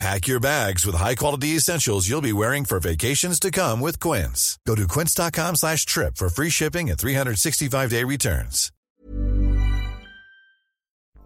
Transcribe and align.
Pack 0.00 0.26
your 0.26 0.40
bags 0.40 0.84
with 0.84 0.96
high-quality 0.96 1.56
essentials 1.56 2.08
you'll 2.08 2.20
be 2.20 2.32
wearing 2.32 2.64
for 2.64 2.80
vacations 2.80 3.38
to 3.40 3.50
come 3.50 3.80
with 3.80 4.00
Quince. 4.00 4.58
Go 4.66 4.74
to 4.74 4.86
quince.com 4.86 5.54
slash 5.56 5.86
trip 5.86 6.16
for 6.16 6.28
free 6.28 6.50
shipping 6.50 6.90
and 6.90 6.98
365-day 6.98 8.04
returns. 8.04 8.70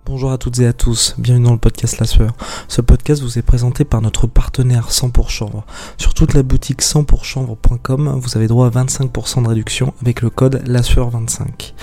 Bonjour 0.08 0.32
à 0.32 0.38
toutes 0.38 0.58
et 0.60 0.66
à 0.66 0.72
tous, 0.72 1.14
bienvenue 1.18 1.44
dans 1.44 1.52
le 1.52 1.58
podcast 1.58 1.98
La 1.98 2.06
Sueur. 2.06 2.32
Ce 2.66 2.80
podcast 2.80 3.20
vous 3.20 3.38
est 3.38 3.42
présenté 3.42 3.84
par 3.84 4.00
notre 4.00 4.26
partenaire 4.26 4.90
100 4.90 5.10
pour 5.10 5.28
chanvre. 5.28 5.66
Sur 5.98 6.14
toute 6.14 6.32
la 6.32 6.42
boutique 6.42 6.80
100 6.80 7.04
pourchanvre.com, 7.04 8.18
vous 8.18 8.36
avez 8.38 8.46
droit 8.46 8.68
à 8.68 8.70
25% 8.70 9.42
de 9.42 9.48
réduction 9.48 9.92
avec 10.00 10.22
le 10.22 10.30
code 10.30 10.62
La 10.66 10.82
Sueur 10.82 11.10
25 11.10 11.74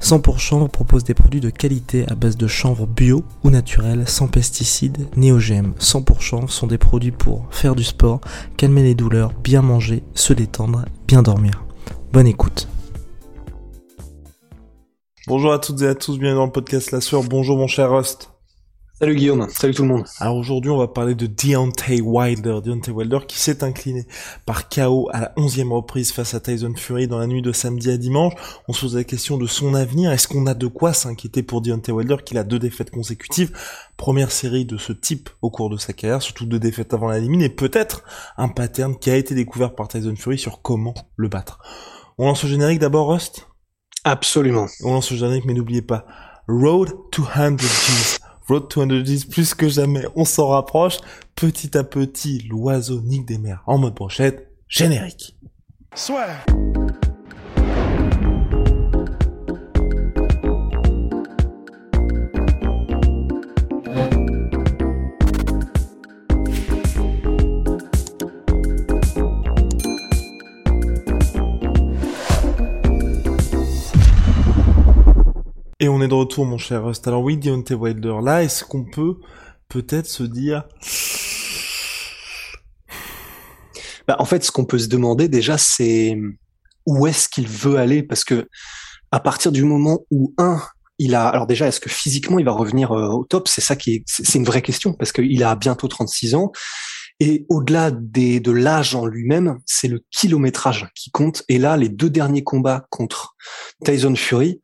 100 0.00 0.20
pour 0.20 0.38
chanvre 0.38 0.68
propose 0.68 1.04
des 1.04 1.14
produits 1.14 1.40
de 1.40 1.50
qualité 1.50 2.04
à 2.08 2.14
base 2.14 2.36
de 2.36 2.46
chanvre 2.46 2.86
bio 2.86 3.24
ou 3.44 3.50
naturel, 3.50 4.06
sans 4.06 4.28
pesticides 4.28 5.08
ni 5.16 5.32
OGM. 5.32 5.72
100 5.78 6.02
pour 6.02 6.22
chanvre 6.22 6.50
sont 6.50 6.66
des 6.66 6.78
produits 6.78 7.10
pour 7.10 7.46
faire 7.50 7.74
du 7.74 7.84
sport, 7.84 8.20
calmer 8.56 8.82
les 8.82 8.94
douleurs, 8.94 9.32
bien 9.42 9.62
manger, 9.62 10.02
se 10.14 10.32
détendre, 10.32 10.84
bien 11.06 11.22
dormir. 11.22 11.64
Bonne 12.12 12.26
écoute. 12.26 12.68
Bonjour 15.26 15.52
à 15.52 15.58
toutes 15.58 15.82
et 15.82 15.86
à 15.88 15.94
tous, 15.94 16.18
bienvenue 16.18 16.38
dans 16.38 16.46
le 16.46 16.52
podcast 16.52 16.90
La 16.92 17.00
Sueur. 17.00 17.22
Bonjour 17.22 17.58
mon 17.58 17.66
cher 17.66 17.90
Rust. 17.90 18.37
Salut 19.00 19.14
Guillaume, 19.14 19.46
salut 19.48 19.74
tout 19.74 19.82
le 19.82 19.88
monde. 19.88 20.04
Alors 20.18 20.34
aujourd'hui, 20.34 20.72
on 20.72 20.76
va 20.76 20.88
parler 20.88 21.14
de 21.14 21.28
Deontay 21.28 22.00
Wilder. 22.00 22.58
Deontay 22.64 22.90
Wilder 22.90 23.20
qui 23.28 23.38
s'est 23.38 23.62
incliné 23.62 24.08
par 24.44 24.68
KO 24.68 25.08
à 25.12 25.20
la 25.20 25.32
onzième 25.36 25.72
reprise 25.72 26.10
face 26.10 26.34
à 26.34 26.40
Tyson 26.40 26.72
Fury 26.76 27.06
dans 27.06 27.20
la 27.20 27.28
nuit 27.28 27.40
de 27.40 27.52
samedi 27.52 27.92
à 27.92 27.96
dimanche. 27.96 28.32
On 28.66 28.72
se 28.72 28.80
pose 28.80 28.96
la 28.96 29.04
question 29.04 29.38
de 29.38 29.46
son 29.46 29.74
avenir. 29.74 30.10
Est-ce 30.10 30.26
qu'on 30.26 30.48
a 30.48 30.54
de 30.54 30.66
quoi 30.66 30.92
s'inquiéter 30.94 31.44
pour 31.44 31.60
Deontay 31.60 31.92
Wilder 31.92 32.16
qui 32.26 32.36
a 32.36 32.42
deux 32.42 32.58
défaites 32.58 32.90
consécutives? 32.90 33.56
Première 33.96 34.32
série 34.32 34.64
de 34.64 34.76
ce 34.76 34.92
type 34.92 35.30
au 35.42 35.50
cours 35.50 35.70
de 35.70 35.76
sa 35.76 35.92
carrière, 35.92 36.20
surtout 36.20 36.46
deux 36.46 36.58
défaites 36.58 36.92
avant 36.92 37.06
la 37.06 37.20
limite, 37.20 37.42
et 37.42 37.50
peut-être 37.50 38.02
un 38.36 38.48
pattern 38.48 38.98
qui 38.98 39.10
a 39.10 39.16
été 39.16 39.36
découvert 39.36 39.76
par 39.76 39.86
Tyson 39.86 40.16
Fury 40.16 40.38
sur 40.38 40.60
comment 40.60 40.94
le 41.14 41.28
battre. 41.28 41.60
On 42.18 42.26
lance 42.26 42.42
le 42.42 42.48
générique 42.48 42.80
d'abord, 42.80 43.12
Rust? 43.12 43.46
Absolument. 44.02 44.66
On 44.82 44.94
lance 44.94 45.12
le 45.12 45.18
générique, 45.18 45.44
mais 45.44 45.54
n'oubliez 45.54 45.82
pas, 45.82 46.04
Road 46.48 46.90
to 47.12 47.22
100 47.32 47.58
G's. 47.58 48.18
Road 48.48 48.68
to 48.68 48.80
100 48.80 49.02
G's, 49.04 49.24
plus 49.26 49.52
que 49.52 49.68
jamais, 49.68 50.04
on 50.16 50.24
s'en 50.24 50.48
rapproche. 50.48 50.96
Petit 51.34 51.76
à 51.76 51.84
petit, 51.84 52.46
l'oiseau 52.48 53.00
nique 53.02 53.26
des 53.26 53.36
mers 53.36 53.62
en 53.66 53.76
mode 53.76 53.94
brochette. 53.94 54.50
Générique. 54.68 55.36
Soit. 55.94 56.28
Et 75.80 75.88
on 75.88 76.02
est 76.02 76.08
de 76.08 76.14
retour, 76.14 76.44
mon 76.44 76.58
cher 76.58 76.84
Rust. 76.84 77.06
Alors 77.06 77.22
oui, 77.22 77.36
Deontay 77.36 77.74
Wilder, 77.74 78.16
là, 78.20 78.42
est-ce 78.42 78.64
qu'on 78.64 78.84
peut 78.84 79.18
peut-être 79.68 80.08
se 80.08 80.24
dire... 80.24 80.64
Bah, 84.08 84.16
en 84.18 84.24
fait, 84.24 84.42
ce 84.42 84.50
qu'on 84.50 84.64
peut 84.64 84.80
se 84.80 84.88
demander 84.88 85.28
déjà, 85.28 85.56
c'est 85.56 86.18
où 86.84 87.06
est-ce 87.06 87.28
qu'il 87.28 87.46
veut 87.46 87.76
aller? 87.76 88.02
Parce 88.02 88.24
que 88.24 88.48
à 89.12 89.20
partir 89.20 89.52
du 89.52 89.62
moment 89.62 90.00
où, 90.10 90.34
un, 90.36 90.60
il 90.98 91.14
a... 91.14 91.28
Alors 91.28 91.46
déjà, 91.46 91.68
est-ce 91.68 91.80
que 91.80 91.88
physiquement, 91.90 92.40
il 92.40 92.44
va 92.44 92.52
revenir 92.52 92.90
euh, 92.90 93.10
au 93.10 93.24
top? 93.24 93.46
C'est 93.46 93.60
ça 93.60 93.76
qui 93.76 93.94
est... 93.94 94.04
C'est 94.06 94.38
une 94.38 94.44
vraie 94.44 94.62
question, 94.62 94.94
parce 94.94 95.12
qu'il 95.12 95.44
a 95.44 95.54
bientôt 95.54 95.86
36 95.86 96.34
ans. 96.34 96.50
Et 97.20 97.46
au-delà 97.48 97.92
des, 97.92 98.40
de 98.40 98.50
l'âge 98.50 98.96
en 98.96 99.06
lui-même, 99.06 99.58
c'est 99.64 99.88
le 99.88 100.04
kilométrage 100.10 100.88
qui 100.96 101.12
compte. 101.12 101.44
Et 101.48 101.58
là, 101.58 101.76
les 101.76 101.88
deux 101.88 102.10
derniers 102.10 102.42
combats 102.42 102.86
contre 102.90 103.36
Tyson 103.84 104.16
Fury, 104.16 104.60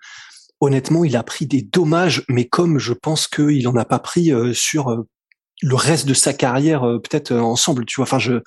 honnêtement, 0.64 1.04
il 1.04 1.16
a 1.16 1.22
pris 1.22 1.47
des 1.47 1.62
dommages, 1.62 2.25
mais 2.28 2.48
comme 2.48 2.78
je 2.78 2.92
pense 2.92 3.28
qu'il 3.28 3.66
en 3.69 3.76
a 3.76 3.84
pas 3.84 3.98
pris 3.98 4.32
euh, 4.32 4.52
sur 4.52 4.91
euh, 4.91 5.08
le 5.62 5.75
reste 5.75 6.06
de 6.06 6.14
sa 6.14 6.32
carrière, 6.32 6.84
euh, 6.84 6.98
peut-être 6.98 7.32
ensemble, 7.32 7.84
tu 7.86 7.97
vois. 7.97 8.04
Enfin, 8.04 8.19
je, 8.19 8.41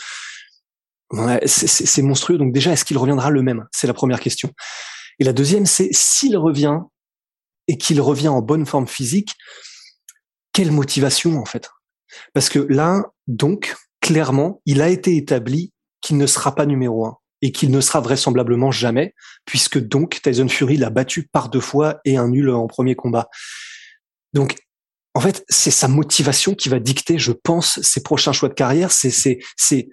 c'est 1.46 2.02
monstrueux. 2.02 2.38
Donc 2.38 2.54
déjà, 2.54 2.72
est-ce 2.74 2.86
qu'il 2.86 2.98
reviendra 2.98 3.30
le 3.30 3.42
même? 3.42 3.66
C'est 3.72 3.88
la 3.88 3.94
première 3.94 4.20
question. 4.20 4.52
Et 5.20 5.24
la 5.24 5.34
deuxième, 5.34 5.66
c'est 5.66 5.90
s'il 5.92 6.38
revient 6.38 6.80
et 7.68 7.78
qu'il 7.78 8.02
revient 8.02 8.28
en 8.28 8.42
bonne 8.42 8.66
forme 8.66 8.88
physique, 8.88 9.34
quelle 10.54 10.72
motivation 10.72 11.38
en 11.40 11.46
fait? 11.46 11.70
Parce 12.34 12.50
que 12.50 12.60
là, 12.60 13.04
donc, 13.28 13.76
clairement, 14.02 14.62
il 14.66 14.82
a 14.82 14.90
été 14.90 15.18
établi 15.18 15.74
qu'il 16.02 16.18
ne 16.18 16.28
sera 16.28 16.56
pas 16.56 16.66
numéro 16.66 17.06
un 17.06 17.18
et 17.42 17.52
qu'il 17.52 17.72
ne 17.72 17.82
sera 17.82 18.00
vraisemblablement 18.00 18.72
jamais, 18.72 19.14
puisque 19.46 19.80
donc 19.80 20.22
Tyson 20.22 20.48
Fury 20.48 20.78
l'a 20.78 20.90
battu 20.90 21.28
par 21.28 21.50
deux 21.50 21.60
fois 21.60 22.00
et 22.06 22.18
un 22.18 22.30
nul 22.30 22.50
en 22.50 22.68
premier 22.68 22.96
combat. 22.96 23.30
Donc, 24.34 24.56
en 25.14 25.20
fait, 25.20 25.44
c'est 25.50 25.72
sa 25.72 25.88
motivation 25.88 26.54
qui 26.54 26.70
va 26.70 26.80
dicter, 26.80 27.18
je 27.18 27.32
pense, 27.32 27.82
ses 27.82 28.04
prochains 28.04 28.34
choix 28.34 28.50
de 28.50 28.54
carrière. 28.54 28.92
C'est, 28.92 29.10
c'est, 29.10 29.40
c'est 29.56 29.90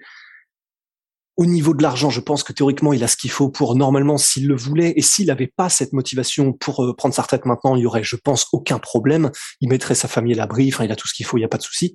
au 1.37 1.45
niveau 1.45 1.73
de 1.73 1.83
l'argent, 1.83 2.09
je 2.09 2.21
pense 2.21 2.43
que 2.43 2.53
théoriquement, 2.53 2.93
il 2.93 3.03
a 3.03 3.07
ce 3.07 3.17
qu'il 3.17 3.31
faut 3.31 3.49
pour 3.49 3.75
normalement, 3.75 4.17
s'il 4.17 4.47
le 4.47 4.55
voulait, 4.55 4.93
et 4.95 5.01
s'il 5.01 5.27
n'avait 5.27 5.51
pas 5.53 5.69
cette 5.69 5.93
motivation 5.93 6.53
pour 6.53 6.83
euh, 6.83 6.95
prendre 6.95 7.13
sa 7.13 7.23
retraite 7.23 7.45
maintenant, 7.45 7.75
il 7.75 7.81
y 7.81 7.85
aurait, 7.85 8.03
je 8.03 8.15
pense, 8.15 8.47
aucun 8.53 8.79
problème. 8.79 9.31
Il 9.59 9.69
mettrait 9.69 9.95
sa 9.95 10.07
famille 10.07 10.33
à 10.33 10.37
l'abri. 10.37 10.71
Enfin, 10.73 10.85
il 10.85 10.91
a 10.91 10.95
tout 10.95 11.07
ce 11.07 11.13
qu'il 11.13 11.25
faut, 11.25 11.37
il 11.37 11.41
n'y 11.41 11.45
a 11.45 11.49
pas 11.49 11.57
de 11.57 11.63
souci. 11.63 11.93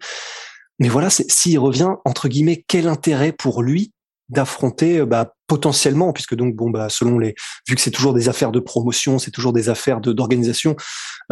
Mais 0.79 0.89
voilà, 0.89 1.09
s'il 1.11 1.59
revient 1.59 1.91
entre 2.05 2.29
guillemets, 2.29 2.65
quel 2.67 2.89
intérêt 2.89 3.33
pour 3.33 3.63
lui 3.63 3.93
d'affronter 4.31 5.05
bah, 5.05 5.35
potentiellement, 5.47 6.13
puisque 6.13 6.35
donc 6.35 6.55
bon 6.55 6.71
bah 6.71 6.89
selon 6.89 7.19
les, 7.19 7.35
vu 7.69 7.75
que 7.75 7.81
c'est 7.81 7.91
toujours 7.91 8.15
des 8.15 8.29
affaires 8.29 8.53
de 8.53 8.61
promotion, 8.61 9.19
c'est 9.19 9.31
toujours 9.31 9.53
des 9.53 9.69
affaires 9.69 10.01
de 10.01 10.13
d'organisation, 10.13 10.77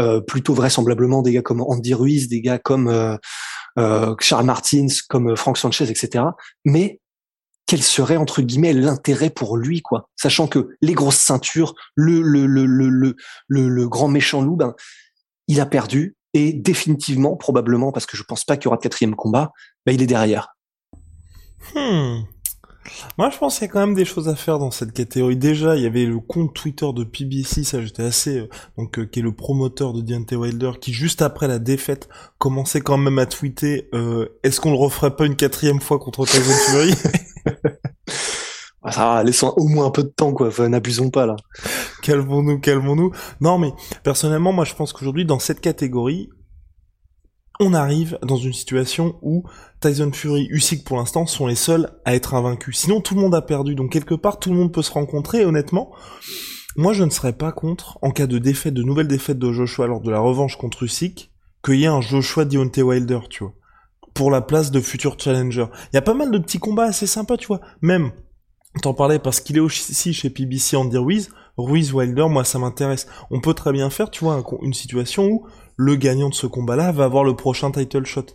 euh, 0.00 0.20
plutôt 0.20 0.54
vraisemblablement 0.54 1.22
des 1.22 1.32
gars 1.32 1.42
comme 1.42 1.62
Andy 1.62 1.94
Ruiz, 1.94 2.28
des 2.28 2.40
gars 2.40 2.58
comme 2.58 2.88
euh, 2.88 3.16
euh, 3.78 4.14
Charles 4.20 4.44
Martins, 4.44 4.88
comme 5.08 5.36
Frank 5.36 5.56
Sanchez, 5.56 5.88
etc. 5.88 6.24
Mais 6.64 7.00
quel 7.66 7.82
serait 7.82 8.16
entre 8.16 8.42
guillemets 8.42 8.72
l'intérêt 8.72 9.30
pour 9.30 9.56
lui 9.56 9.82
quoi, 9.82 10.08
sachant 10.16 10.48
que 10.48 10.70
les 10.80 10.94
grosses 10.94 11.18
ceintures, 11.18 11.74
le 11.94 12.20
le 12.20 12.46
le 12.46 12.66
le 12.66 12.88
le, 12.88 13.68
le, 13.68 13.88
grand 13.88 14.08
méchant 14.08 14.42
loup, 14.42 14.56
ben 14.56 14.74
il 15.46 15.60
a 15.60 15.66
perdu 15.66 16.16
et 16.34 16.52
définitivement 16.52 17.36
probablement 17.36 17.92
parce 17.92 18.06
que 18.06 18.16
je 18.16 18.22
pense 18.22 18.44
pas 18.44 18.56
qu'il 18.56 18.64
y 18.64 18.68
aura 18.68 18.76
de 18.76 18.82
quatrième 18.82 19.14
combat, 19.14 19.52
ben, 19.86 19.92
il 19.94 20.02
est 20.02 20.06
derrière. 20.06 20.56
Hmm. 21.74 22.22
Moi, 23.16 23.30
je 23.30 23.38
pense 23.38 23.58
qu'il 23.58 23.66
y 23.66 23.70
a 23.70 23.72
quand 23.72 23.80
même 23.80 23.94
des 23.94 24.04
choses 24.04 24.28
à 24.28 24.36
faire 24.36 24.58
dans 24.58 24.70
cette 24.70 24.92
catégorie. 24.92 25.36
Déjà, 25.36 25.76
il 25.76 25.82
y 25.82 25.86
avait 25.86 26.04
le 26.04 26.20
compte 26.20 26.54
Twitter 26.54 26.86
de 26.94 27.04
PBC, 27.04 27.64
ça 27.64 27.82
j'étais 27.82 28.02
assez, 28.02 28.38
euh, 28.38 28.48
donc 28.76 28.98
euh, 28.98 29.06
qui 29.06 29.20
est 29.20 29.22
le 29.22 29.32
promoteur 29.32 29.92
de 29.92 30.00
Deontay 30.00 30.36
Wilder, 30.36 30.72
qui 30.80 30.92
juste 30.92 31.22
après 31.22 31.48
la 31.48 31.58
défaite 31.58 32.08
commençait 32.38 32.80
quand 32.80 32.98
même 32.98 33.18
à 33.18 33.26
tweeter 33.26 33.88
euh, 33.94 34.28
Est-ce 34.42 34.60
qu'on 34.60 34.70
le 34.70 34.76
referait 34.76 35.14
pas 35.14 35.26
une 35.26 35.36
quatrième 35.36 35.80
fois 35.80 35.98
contre 35.98 36.26
Tyson 36.26 36.70
Fury? 36.70 36.94
Ah, 38.84 38.92
Ça 38.92 39.04
va, 39.06 39.24
laissons 39.24 39.52
au 39.56 39.66
moins 39.66 39.86
un 39.86 39.90
peu 39.90 40.04
de 40.04 40.08
temps, 40.08 40.32
quoi. 40.32 40.48
Enfin, 40.48 40.68
n'abusons 40.68 41.10
pas 41.10 41.26
là. 41.26 41.34
calmons-nous, 42.02 42.60
calmons-nous. 42.60 43.10
Non, 43.40 43.58
mais 43.58 43.72
personnellement, 44.04 44.52
moi, 44.52 44.64
je 44.64 44.74
pense 44.74 44.92
qu'aujourd'hui, 44.92 45.24
dans 45.24 45.40
cette 45.40 45.60
catégorie, 45.60 46.30
on 47.60 47.74
arrive 47.74 48.18
dans 48.22 48.36
une 48.36 48.52
situation 48.52 49.16
où 49.22 49.44
Tyson 49.80 50.12
Fury, 50.12 50.46
Usyk 50.50 50.84
pour 50.84 50.96
l'instant 50.96 51.26
sont 51.26 51.46
les 51.46 51.54
seuls 51.54 51.90
à 52.04 52.14
être 52.14 52.34
invaincus. 52.34 52.78
Sinon 52.78 53.00
tout 53.00 53.14
le 53.14 53.20
monde 53.20 53.34
a 53.34 53.42
perdu, 53.42 53.74
donc 53.74 53.92
quelque 53.92 54.14
part 54.14 54.38
tout 54.38 54.50
le 54.50 54.56
monde 54.56 54.72
peut 54.72 54.82
se 54.82 54.92
rencontrer. 54.92 55.44
honnêtement, 55.44 55.92
moi 56.76 56.92
je 56.92 57.04
ne 57.04 57.10
serais 57.10 57.32
pas 57.32 57.52
contre, 57.52 57.98
en 58.02 58.10
cas 58.10 58.26
de 58.26 58.38
défaite, 58.38 58.74
de 58.74 58.82
nouvelle 58.82 59.08
défaite 59.08 59.38
de 59.38 59.52
Joshua 59.52 59.86
lors 59.86 60.00
de 60.00 60.10
la 60.10 60.20
revanche 60.20 60.56
contre 60.56 60.84
Usyk, 60.84 61.32
qu'il 61.64 61.76
y 61.76 61.84
ait 61.84 61.88
un 61.88 62.00
Joshua 62.00 62.44
Deontay 62.44 62.82
Wilder, 62.82 63.20
tu 63.30 63.44
vois, 63.44 63.54
pour 64.14 64.30
la 64.30 64.40
place 64.40 64.70
de 64.70 64.80
futur 64.80 65.16
challenger. 65.18 65.66
Il 65.92 65.96
y 65.96 65.98
a 65.98 66.02
pas 66.02 66.14
mal 66.14 66.30
de 66.30 66.38
petits 66.38 66.58
combats 66.58 66.84
assez 66.84 67.06
sympas, 67.06 67.36
tu 67.36 67.46
vois. 67.46 67.60
Même, 67.82 68.12
t'en 68.82 68.94
parlais 68.94 69.18
parce 69.18 69.40
qu'il 69.40 69.56
est 69.56 69.60
aussi 69.60 70.12
chez 70.12 70.30
PBC 70.30 70.76
Andy 70.76 70.96
Ruiz, 70.96 71.30
Ruiz 71.58 71.92
Wilder, 71.92 72.26
moi 72.30 72.44
ça 72.44 72.58
m'intéresse. 72.58 73.06
On 73.30 73.40
peut 73.40 73.54
très 73.54 73.72
bien 73.72 73.90
faire, 73.90 74.10
tu 74.10 74.24
vois, 74.24 74.42
une 74.62 74.72
situation 74.72 75.26
où 75.26 75.46
le 75.76 75.96
gagnant 75.96 76.28
de 76.28 76.34
ce 76.34 76.46
combat-là 76.46 76.92
va 76.92 77.04
avoir 77.04 77.24
le 77.24 77.36
prochain 77.36 77.70
title 77.70 78.06
shot. 78.06 78.26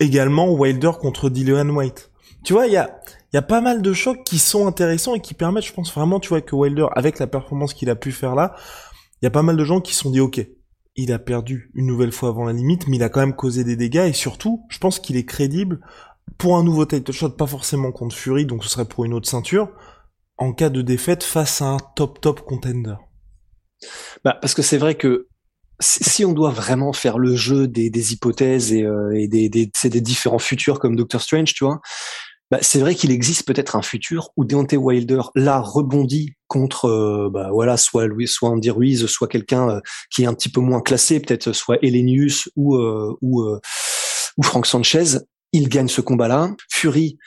Également 0.00 0.50
Wilder 0.50 0.92
contre 1.00 1.28
Dillian 1.28 1.68
White. 1.68 2.10
Tu 2.42 2.54
vois, 2.54 2.66
il 2.66 2.72
y 2.72 2.78
a, 2.78 3.00
y 3.34 3.36
a 3.36 3.42
pas 3.42 3.60
mal 3.60 3.82
de 3.82 3.92
chocs 3.92 4.24
qui 4.24 4.38
sont 4.38 4.66
intéressants 4.66 5.14
et 5.14 5.20
qui 5.20 5.34
permettent, 5.34 5.66
je 5.66 5.74
pense 5.74 5.94
vraiment, 5.94 6.20
tu 6.20 6.30
vois, 6.30 6.40
que 6.40 6.56
Wilder, 6.56 6.86
avec 6.96 7.18
la 7.18 7.26
performance 7.26 7.74
qu'il 7.74 7.90
a 7.90 7.96
pu 7.96 8.12
faire 8.12 8.34
là, 8.34 8.56
il 9.20 9.26
y 9.26 9.28
a 9.28 9.30
pas 9.30 9.42
mal 9.42 9.56
de 9.56 9.64
gens 9.64 9.82
qui 9.82 9.94
se 9.94 10.00
sont 10.00 10.10
dit, 10.10 10.20
ok, 10.20 10.46
il 10.96 11.12
a 11.12 11.18
perdu 11.18 11.70
une 11.74 11.86
nouvelle 11.86 12.12
fois 12.12 12.30
avant 12.30 12.44
la 12.44 12.54
limite, 12.54 12.88
mais 12.88 12.96
il 12.96 13.02
a 13.02 13.10
quand 13.10 13.20
même 13.20 13.36
causé 13.36 13.62
des 13.62 13.76
dégâts 13.76 14.06
et 14.08 14.14
surtout, 14.14 14.64
je 14.70 14.78
pense 14.78 14.98
qu'il 14.98 15.16
est 15.16 15.26
crédible 15.26 15.80
pour 16.38 16.56
un 16.56 16.64
nouveau 16.64 16.86
title 16.86 17.12
shot, 17.12 17.30
pas 17.30 17.46
forcément 17.46 17.92
contre 17.92 18.16
Fury, 18.16 18.46
donc 18.46 18.64
ce 18.64 18.70
serait 18.70 18.86
pour 18.86 19.04
une 19.04 19.12
autre 19.12 19.28
ceinture, 19.28 19.70
en 20.40 20.52
cas 20.52 20.70
de 20.70 20.82
défaite 20.82 21.22
face 21.22 21.62
à 21.62 21.66
un 21.66 21.76
top 21.94 22.20
top 22.20 22.40
contender. 22.40 22.94
Bah, 24.24 24.36
parce 24.40 24.54
que 24.54 24.62
c'est 24.62 24.78
vrai 24.78 24.96
que 24.96 25.28
si 25.80 26.24
on 26.24 26.32
doit 26.32 26.50
vraiment 26.50 26.92
faire 26.92 27.18
le 27.18 27.36
jeu 27.36 27.68
des, 27.68 27.88
des 27.88 28.12
hypothèses 28.12 28.72
et, 28.72 28.82
euh, 28.82 29.16
et 29.16 29.28
des, 29.28 29.48
des, 29.48 29.70
des, 29.84 30.00
différents 30.00 30.38
futurs 30.38 30.78
comme 30.78 30.96
Doctor 30.96 31.22
Strange, 31.22 31.54
tu 31.54 31.64
vois, 31.64 31.80
bah, 32.50 32.58
c'est 32.60 32.80
vrai 32.80 32.94
qu'il 32.94 33.10
existe 33.10 33.46
peut-être 33.46 33.76
un 33.76 33.82
futur 33.82 34.30
où 34.36 34.44
Deontay 34.44 34.76
Wilder 34.76 35.22
là 35.34 35.60
rebondit 35.60 36.34
contre 36.48 36.86
euh, 36.86 37.30
bah, 37.32 37.50
voilà 37.52 37.76
soit 37.76 38.06
Louis, 38.06 38.26
soit 38.26 38.50
Andy 38.50 38.70
Ruiz, 38.70 39.06
soit 39.06 39.28
quelqu'un 39.28 39.70
euh, 39.70 39.80
qui 40.10 40.24
est 40.24 40.26
un 40.26 40.34
petit 40.34 40.50
peu 40.50 40.60
moins 40.60 40.82
classé, 40.82 41.20
peut-être 41.20 41.52
soit 41.52 41.78
Elenius 41.82 42.50
ou 42.56 42.76
ou 42.76 43.44
ou 44.36 44.42
Frank 44.42 44.66
Sanchez. 44.66 45.18
Il 45.52 45.68
gagne 45.68 45.88
ce 45.88 46.00
combat-là. 46.00 46.50
Fury 46.68 47.18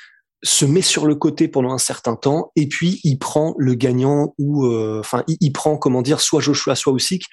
se 0.44 0.66
met 0.66 0.82
sur 0.82 1.06
le 1.06 1.16
côté 1.16 1.48
pendant 1.48 1.72
un 1.72 1.78
certain 1.78 2.16
temps 2.16 2.52
et 2.56 2.68
puis 2.68 3.00
il 3.04 3.18
prend 3.18 3.56
le 3.58 3.76
gagnant 3.76 4.34
ou 4.38 4.68
enfin 5.00 5.24
il, 5.28 5.38
il, 5.40 5.52
prend 5.52 5.78
comment 5.78 6.02
dire 6.02 6.20
soit 6.20 6.42
Joshua 6.42 6.76
soit 6.76 6.94
Usyk 6.94 7.24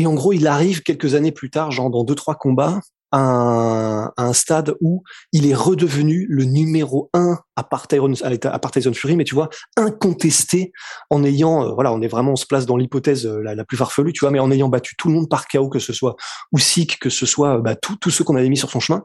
et 0.00 0.06
en 0.06 0.14
gros, 0.14 0.32
il 0.32 0.46
arrive 0.46 0.82
quelques 0.82 1.14
années 1.14 1.30
plus 1.30 1.50
tard, 1.50 1.70
genre 1.72 1.90
dans 1.90 2.04
deux 2.04 2.14
trois 2.14 2.34
combats, 2.34 2.80
à 3.12 3.18
un, 3.18 4.12
un 4.16 4.32
stade 4.32 4.74
où 4.80 5.02
il 5.32 5.46
est 5.46 5.54
redevenu 5.54 6.26
le 6.30 6.44
numéro 6.44 7.10
un 7.12 7.38
à 7.56 7.64
part 7.64 7.86
Tyson, 7.86 8.14
à 8.44 8.94
Fury, 8.94 9.16
mais 9.16 9.24
tu 9.24 9.34
vois, 9.34 9.50
incontesté 9.76 10.72
en 11.10 11.22
ayant, 11.22 11.64
euh, 11.66 11.74
voilà, 11.74 11.92
on 11.92 12.00
est 12.00 12.08
vraiment, 12.08 12.32
on 12.32 12.36
se 12.36 12.46
place 12.46 12.64
dans 12.64 12.78
l'hypothèse 12.78 13.26
euh, 13.26 13.42
la, 13.42 13.64
plus 13.66 13.76
farfelue, 13.76 14.14
tu 14.14 14.20
vois, 14.20 14.30
mais 14.30 14.38
en 14.38 14.50
ayant 14.50 14.70
battu 14.70 14.94
tout 14.96 15.08
le 15.08 15.14
monde 15.14 15.28
par 15.28 15.48
KO, 15.48 15.68
que 15.68 15.80
ce 15.80 15.92
soit 15.92 16.16
Usyk, 16.56 16.98
que 16.98 17.10
ce 17.10 17.26
soit 17.26 17.58
bah, 17.58 17.74
tous 17.74 18.10
ceux 18.10 18.24
qu'on 18.24 18.36
avait 18.36 18.48
mis 18.48 18.56
sur 18.56 18.70
son 18.70 18.80
chemin. 18.80 19.02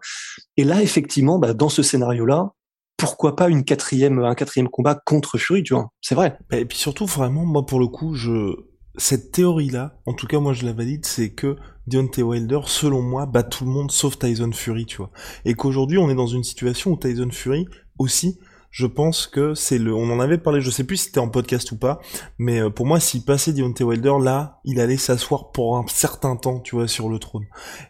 Et 0.56 0.64
là, 0.64 0.82
effectivement, 0.82 1.40
bah, 1.40 1.54
dans 1.54 1.68
ce 1.68 1.84
scénario-là, 1.84 2.54
pourquoi 2.98 3.36
pas 3.36 3.50
une 3.50 3.64
quatrième, 3.64 4.20
un 4.20 4.36
quatrième 4.36 4.70
combat 4.70 4.96
contre 5.06 5.38
Fury, 5.38 5.64
tu 5.64 5.74
vois, 5.74 5.90
c'est 6.02 6.16
vrai. 6.16 6.38
Et 6.52 6.66
puis 6.66 6.78
surtout, 6.78 7.06
vraiment, 7.06 7.46
moi 7.46 7.66
pour 7.66 7.80
le 7.80 7.88
coup, 7.88 8.16
je 8.16 8.54
cette 8.98 9.32
théorie-là, 9.32 9.98
en 10.06 10.14
tout 10.14 10.26
cas 10.26 10.40
moi 10.40 10.54
je 10.54 10.66
la 10.66 10.72
valide, 10.72 11.06
c'est 11.06 11.34
que 11.34 11.58
Deontay 11.88 12.24
Wilder, 12.24 12.62
selon 12.66 13.02
moi, 13.02 13.26
bat 13.26 13.44
tout 13.44 13.66
le 13.66 13.72
monde 13.72 13.92
sauf 13.92 14.18
Tyson 14.18 14.52
Fury, 14.54 14.86
tu 14.86 14.98
vois. 14.98 15.12
Et 15.44 15.54
qu'aujourd'hui 15.54 15.98
on 15.98 16.10
est 16.10 16.16
dans 16.16 16.28
une 16.28 16.44
situation 16.44 16.92
où 16.92 16.98
Tyson 16.98 17.30
Fury 17.32 17.66
aussi 18.00 18.40
je 18.76 18.88
pense 18.88 19.28
que 19.28 19.54
c'est 19.54 19.78
le, 19.78 19.96
on 19.96 20.12
en 20.12 20.20
avait 20.20 20.38
parlé, 20.38 20.60
je 20.60 20.70
sais 20.70 20.84
plus 20.84 20.98
si 20.98 21.06
c'était 21.06 21.22
en 21.22 21.30
podcast 21.30 21.72
ou 21.72 21.78
pas, 21.78 22.02
mais 22.38 22.60
euh, 22.60 22.70
pour 22.70 22.86
moi, 22.86 23.00
s'il 23.00 23.24
passait 23.24 23.54
Deontay 23.54 23.86
Wilder, 23.86 24.16
là, 24.22 24.60
il 24.66 24.82
allait 24.82 24.98
s'asseoir 24.98 25.54
pour 25.54 25.78
un 25.78 25.86
certain 25.88 26.36
temps, 26.36 26.60
tu 26.60 26.76
vois, 26.76 26.86
sur 26.86 27.08
le 27.08 27.18
trône. 27.18 27.46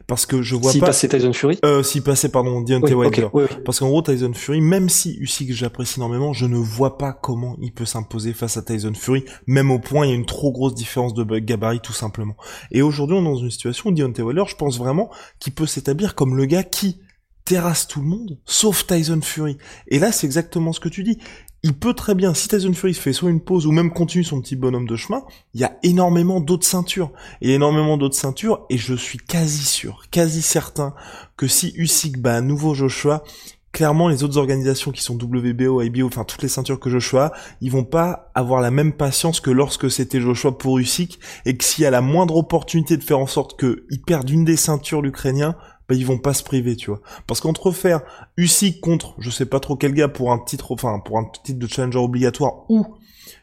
Parce 0.06 0.28
que 0.28 0.44
je 0.44 0.54
vois 0.54 0.70
pas. 0.70 0.72
S'il 0.74 0.82
passait 0.82 1.08
Tyson 1.08 1.34
Fury? 1.34 1.58
Euh, 1.66 1.82
s'il 1.82 2.04
passait, 2.04 2.30
pardon, 2.30 2.62
Deontay 2.62 2.94
Wilder. 2.94 3.30
Parce 3.66 3.80
qu'en 3.80 3.88
gros, 3.88 4.04
Tyson 4.04 4.34
Fury, 4.36 4.62
même 4.62 4.88
si 4.88 5.18
Usyk 5.20 5.54
j'apprécie 5.54 5.98
énormément, 6.00 6.34
je 6.34 6.46
ne 6.46 6.58
vois 6.58 7.00
pas 7.00 7.14
comment 7.14 7.58
il 7.60 7.74
peut 7.74 7.86
s'imposer 7.86 8.34
face 8.34 8.56
à 8.58 8.62
Tyson 8.62 8.94
Fury, 8.94 9.26
même 9.48 9.72
au 9.72 9.80
point, 9.80 10.06
il 10.06 10.10
y 10.10 10.12
a 10.12 10.16
une 10.16 10.28
trop 10.28 10.52
grosse 10.52 10.76
différence 10.76 11.16
de 11.16 11.24
gabarit, 11.40 11.80
tout 11.80 11.94
simplement. 11.94 12.38
Et 12.70 12.84
aujourd'hui, 12.84 13.18
on 13.18 13.22
est 13.22 13.26
dans 13.26 13.38
une 13.38 13.50
situation 13.50 13.90
où 13.90 13.92
Deontay 13.92 14.22
Wilder, 14.22 14.44
je 14.48 14.56
pense 14.56 14.78
vraiment 14.78 15.10
qu'il 15.40 15.56
peut 15.56 15.66
s'établir 15.66 16.14
comme 16.14 16.38
le 16.38 16.46
gars 16.46 16.62
qui, 16.62 17.00
terrasse 17.46 17.88
tout 17.88 18.02
le 18.02 18.08
monde, 18.08 18.40
sauf 18.46 18.86
Tyson 18.88 19.22
Fury. 19.22 19.58
Et 19.88 20.00
là, 20.00 20.12
c'est 20.12 20.26
exactement 20.26 20.74
ce 20.74 20.80
que 20.80 20.90
tu 20.90 21.04
dis. 21.04 21.20
Il 21.64 21.74
peut 21.74 21.94
très 21.94 22.14
bien, 22.14 22.34
si 22.34 22.48
Tyson 22.48 22.74
Fury 22.74 22.94
fait 22.94 23.14
soit 23.14 23.30
une 23.30 23.42
pause 23.42 23.66
ou 23.66 23.72
même 23.72 23.92
continue 23.92 24.24
son 24.24 24.42
petit 24.42 24.56
bonhomme 24.56 24.88
de 24.88 24.96
chemin, 24.96 25.24
il 25.54 25.62
y 25.62 25.64
a 25.64 25.78
énormément 25.82 26.40
d'autres 26.40 26.68
ceintures. 26.68 27.12
Il 27.42 27.50
y 27.50 27.54
a 27.54 27.56
énormément 27.56 27.98
d'autres 27.98 28.16
ceintures 28.16 28.66
et 28.70 28.78
je 28.78 28.94
suis 28.94 29.18
quasi 29.18 29.64
sûr, 29.64 30.04
quasi 30.12 30.42
certain 30.42 30.94
que 31.38 31.48
si 31.48 31.74
Usyk 31.76 32.20
bat 32.20 32.36
à 32.36 32.42
nouveau 32.42 32.76
Joshua, 32.76 33.24
clairement 33.72 34.08
les 34.08 34.24
autres 34.24 34.38
organisations 34.38 34.92
qui 34.92 35.02
sont 35.02 35.16
WBO, 35.16 35.82
IBO, 35.82 36.08
enfin 36.08 36.24
toutes 36.24 36.44
les 36.44 36.50
ceintures 36.50 36.80
que 36.80 36.90
Joshua, 36.90 37.34
ils 37.62 37.72
vont 37.72 37.84
pas 37.84 38.32
avoir 38.34 38.62
la 38.62 38.72
même 38.72 38.94
patience 38.94 39.40
que 39.40 39.52
lorsque 39.52 39.92
c'était 39.92 40.22
Joshua 40.22 40.58
pour 40.58 40.80
Usyk 40.80 41.20
et 41.46 41.58
que 41.58 41.64
s'il 41.64 41.84
y 41.84 41.88
a 41.88 41.92
la 41.92 42.02
moindre 42.02 42.38
opportunité 42.38 42.96
de 42.96 43.04
faire 43.04 43.20
en 43.20 43.28
sorte 43.28 43.60
qu'il 43.60 44.02
perde 44.06 44.30
une 44.30 44.46
des 44.46 44.56
ceintures 44.56 45.02
l'Ukrainien, 45.02 45.56
bah 45.88 45.96
ils 45.96 46.06
vont 46.06 46.18
pas 46.18 46.34
se 46.34 46.44
priver, 46.44 46.76
tu 46.76 46.90
vois. 46.90 47.02
Parce 47.28 47.42
qu'entre 47.42 47.72
faire 47.72 48.02
Usyk 48.38 48.82
contre, 48.82 49.16
je 49.20 49.30
sais 49.30 49.46
pas 49.46 49.60
trop 49.60 49.76
quel 49.76 49.94
gars 49.94 50.08
pour 50.08 50.32
un 50.32 50.40
titre, 50.40 50.72
enfin 50.72 51.00
pour 51.00 51.20
un 51.20 51.26
titre 51.44 51.60
de 51.60 51.68
challenger 51.68 52.00
obligatoire 52.00 52.70
ou 52.70 52.86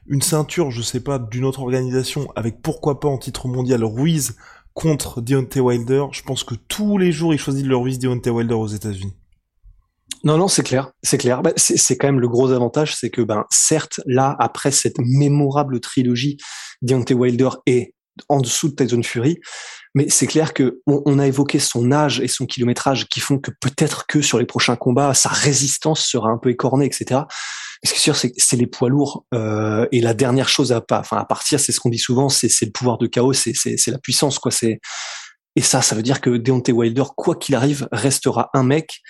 une 0.06 0.23
ceinture, 0.23 0.71
je 0.71 0.83
sais 0.83 1.00
pas, 1.00 1.19
d'une 1.19 1.44
autre 1.44 1.61
organisation 1.61 2.29
avec 2.37 2.62
pourquoi 2.62 3.00
pas 3.00 3.09
en 3.09 3.19
titre 3.19 3.49
mondial 3.49 3.85
Ruiz 3.85 4.37
contre 4.75 5.21
Deontay 5.21 5.61
Wilder, 5.61 6.06
je 6.12 6.23
pense 6.23 6.44
que 6.44 6.55
tous 6.55 6.99
les 6.99 7.12
jours 7.12 7.35
ils 7.35 7.39
choisissent 7.39 7.67
le 7.67 7.77
Ruiz 7.77 7.99
Deontay 7.99 8.31
Wilder 8.31 8.55
aux 8.55 8.69
États-Unis. 8.69 9.15
Non, 10.25 10.38
non, 10.38 10.47
c'est 10.47 10.62
clair, 10.62 10.93
c'est 11.03 11.19
clair. 11.19 11.43
Bah, 11.43 11.53
c'est 11.56 11.97
quand 11.97 12.06
même 12.06 12.21
le 12.21 12.29
gros 12.29 12.53
avantage, 12.53 12.95
c'est 12.95 13.11
que, 13.11 13.23
ben, 13.23 13.45
certes, 13.50 14.00
là, 14.06 14.37
après 14.38 14.71
cette 14.71 14.99
mémorable 14.99 15.81
trilogie, 15.81 16.37
Deontay 16.81 17.15
Wilder 17.15 17.50
est 17.67 17.95
en 18.29 18.41
dessous 18.41 18.69
de 18.69 18.75
Tyson 18.75 19.03
Fury, 19.03 19.38
mais 19.94 20.09
c'est 20.09 20.27
clair 20.27 20.55
que 20.55 20.81
on, 20.87 21.19
a 21.19 21.27
évoqué 21.27 21.59
son 21.59 21.93
âge 21.93 22.21
et 22.21 22.29
son 22.29 22.47
kilométrage 22.47 23.09
qui 23.09 23.21
font 23.21 23.39
que 23.39 23.50
peut-être 23.50 24.06
que 24.06 24.23
sur 24.23 24.39
les 24.39 24.47
prochains 24.47 24.77
combats, 24.77 25.12
sa 25.12 25.29
résistance 25.29 26.06
sera 26.06 26.31
un 26.31 26.39
peu 26.39 26.50
écornée, 26.50 26.87
etc. 26.87 27.21
Mais 27.83 27.89
ce 27.89 27.94
qui 27.94 28.00
sûr, 28.00 28.17
c'est 28.17 28.56
les 28.56 28.67
poids 28.67 28.89
lourds. 28.89 29.27
Euh, 29.35 29.87
et 29.93 30.00
la 30.00 30.15
dernière 30.15 30.49
chose 30.49 30.73
à, 30.73 30.83
enfin, 30.93 31.19
à 31.19 31.25
partir, 31.25 31.61
c'est 31.61 31.73
ce 31.73 31.81
qu'on 31.81 31.91
dit 31.91 31.99
souvent, 31.99 32.29
c'est 32.31 32.49
le 32.62 32.71
pouvoir 32.71 32.97
de 32.97 33.06
chaos, 33.06 33.35
c'est 33.35 33.87
la 33.89 33.99
puissance, 33.99 34.39
quoi. 34.39 34.50
C'est 34.50 34.81
et 35.56 35.61
ça, 35.61 35.83
ça 35.83 35.95
veut 35.95 36.03
dire 36.03 36.21
que 36.21 36.31
Deontay 36.31 36.73
Wilder, 36.73 37.05
quoi 37.17 37.35
qu'il 37.35 37.55
arrive, 37.55 37.88
restera 37.93 38.49
un 38.55 38.62
mec 38.62 39.03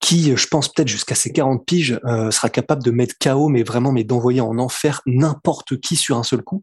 qui, 0.00 0.36
je 0.36 0.46
pense 0.46 0.70
peut-être 0.70 0.88
jusqu'à 0.88 1.14
ses 1.14 1.32
40 1.32 1.64
piges, 1.64 1.98
euh, 2.04 2.30
sera 2.30 2.50
capable 2.50 2.82
de 2.82 2.90
mettre 2.90 3.14
KO, 3.18 3.48
mais 3.48 3.62
vraiment, 3.62 3.90
mais 3.90 4.04
d'envoyer 4.04 4.42
en 4.42 4.58
enfer 4.58 5.00
n'importe 5.06 5.80
qui 5.80 5.96
sur 5.96 6.18
un 6.18 6.22
seul 6.22 6.42
coup. 6.42 6.62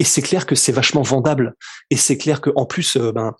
Et 0.00 0.04
c'est 0.04 0.22
clair 0.22 0.46
que 0.46 0.56
c'est 0.56 0.72
vachement 0.72 1.02
vendable. 1.02 1.54
Et 1.90 1.96
c'est 1.96 2.18
clair 2.18 2.40
que 2.40 2.50
en 2.56 2.66
plus, 2.66 2.96
euh, 2.96 3.12
ben, 3.12 3.34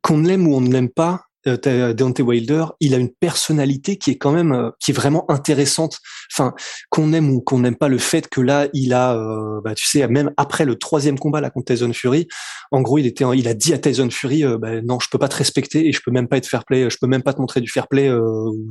qu'on 0.00 0.22
l'aime 0.22 0.46
ou 0.46 0.56
on 0.56 0.62
ne 0.62 0.72
l'aime 0.72 0.88
pas, 0.88 1.24
euh, 1.46 1.94
Deontay 1.94 2.22
Wilder, 2.22 2.66
il 2.80 2.94
a 2.94 2.98
une 2.98 3.10
personnalité 3.10 3.96
qui 3.96 4.10
est 4.10 4.18
quand 4.18 4.32
même 4.32 4.52
euh, 4.52 4.70
qui 4.78 4.90
est 4.90 4.94
vraiment 4.94 5.30
intéressante. 5.30 5.98
Enfin, 6.32 6.54
qu'on 6.90 7.12
aime 7.12 7.30
ou 7.30 7.40
qu'on 7.40 7.60
n'aime 7.60 7.76
pas 7.76 7.88
le 7.88 7.98
fait 7.98 8.28
que 8.28 8.40
là, 8.40 8.68
il 8.74 8.92
a, 8.92 9.16
euh, 9.16 9.60
bah, 9.64 9.74
tu 9.74 9.86
sais, 9.86 10.06
même 10.06 10.32
après 10.36 10.64
le 10.64 10.76
troisième 10.76 11.18
combat 11.18 11.40
là 11.40 11.50
contre 11.50 11.72
Tyson 11.72 11.92
Fury, 11.92 12.28
en 12.70 12.82
gros, 12.82 12.98
il 12.98 13.06
était, 13.06 13.24
il 13.34 13.48
a 13.48 13.54
dit 13.54 13.72
à 13.72 13.78
Tyson 13.78 14.10
Fury, 14.10 14.44
bah, 14.58 14.82
non, 14.82 15.00
je 15.00 15.08
peux 15.10 15.18
pas 15.18 15.28
te 15.28 15.36
respecter 15.36 15.88
et 15.88 15.92
je 15.92 16.00
peux 16.04 16.10
même 16.10 16.28
pas 16.28 16.36
être 16.36 16.46
fair 16.46 16.64
play, 16.64 16.88
je 16.90 16.98
peux 17.00 17.06
même 17.06 17.22
pas 17.22 17.32
te 17.32 17.40
montrer 17.40 17.60
du 17.60 17.70
fair 17.70 17.88
play, 17.88 18.10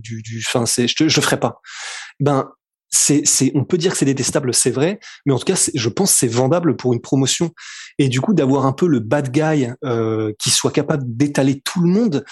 du, 0.04 0.22
du, 0.22 0.44
enfin, 0.48 0.66
c'est, 0.66 0.88
je, 0.88 0.96
te, 0.96 1.10
je 1.10 1.16
le 1.16 1.22
ferai 1.22 1.40
pas. 1.40 1.60
Ben, 2.20 2.50
c'est, 2.90 3.22
c'est, 3.26 3.52
on 3.56 3.64
peut 3.64 3.78
dire 3.78 3.92
que 3.92 3.98
c'est 3.98 4.06
détestable, 4.06 4.54
c'est 4.54 4.72
vrai, 4.72 5.00
mais 5.26 5.34
en 5.34 5.40
tout 5.40 5.46
cas, 5.46 5.70
je 5.74 5.90
pense 5.90 6.12
que 6.12 6.20
c'est 6.20 6.28
vendable 6.28 6.76
pour 6.76 6.94
une 6.94 7.02
promotion. 7.02 7.52
Et 7.98 8.10
du 8.10 8.22
coup, 8.22 8.34
d'avoir 8.34 8.66
un 8.66 8.74
peu 8.74 8.88
le 8.88 9.00
bad 9.00 9.32
guy 9.32 9.68
euh, 9.84 10.34
qui 10.40 10.50
soit 10.50 10.72
capable 10.72 11.04
d'étaler 11.06 11.62
tout 11.62 11.82
le 11.82 11.90
monde, 11.90 12.26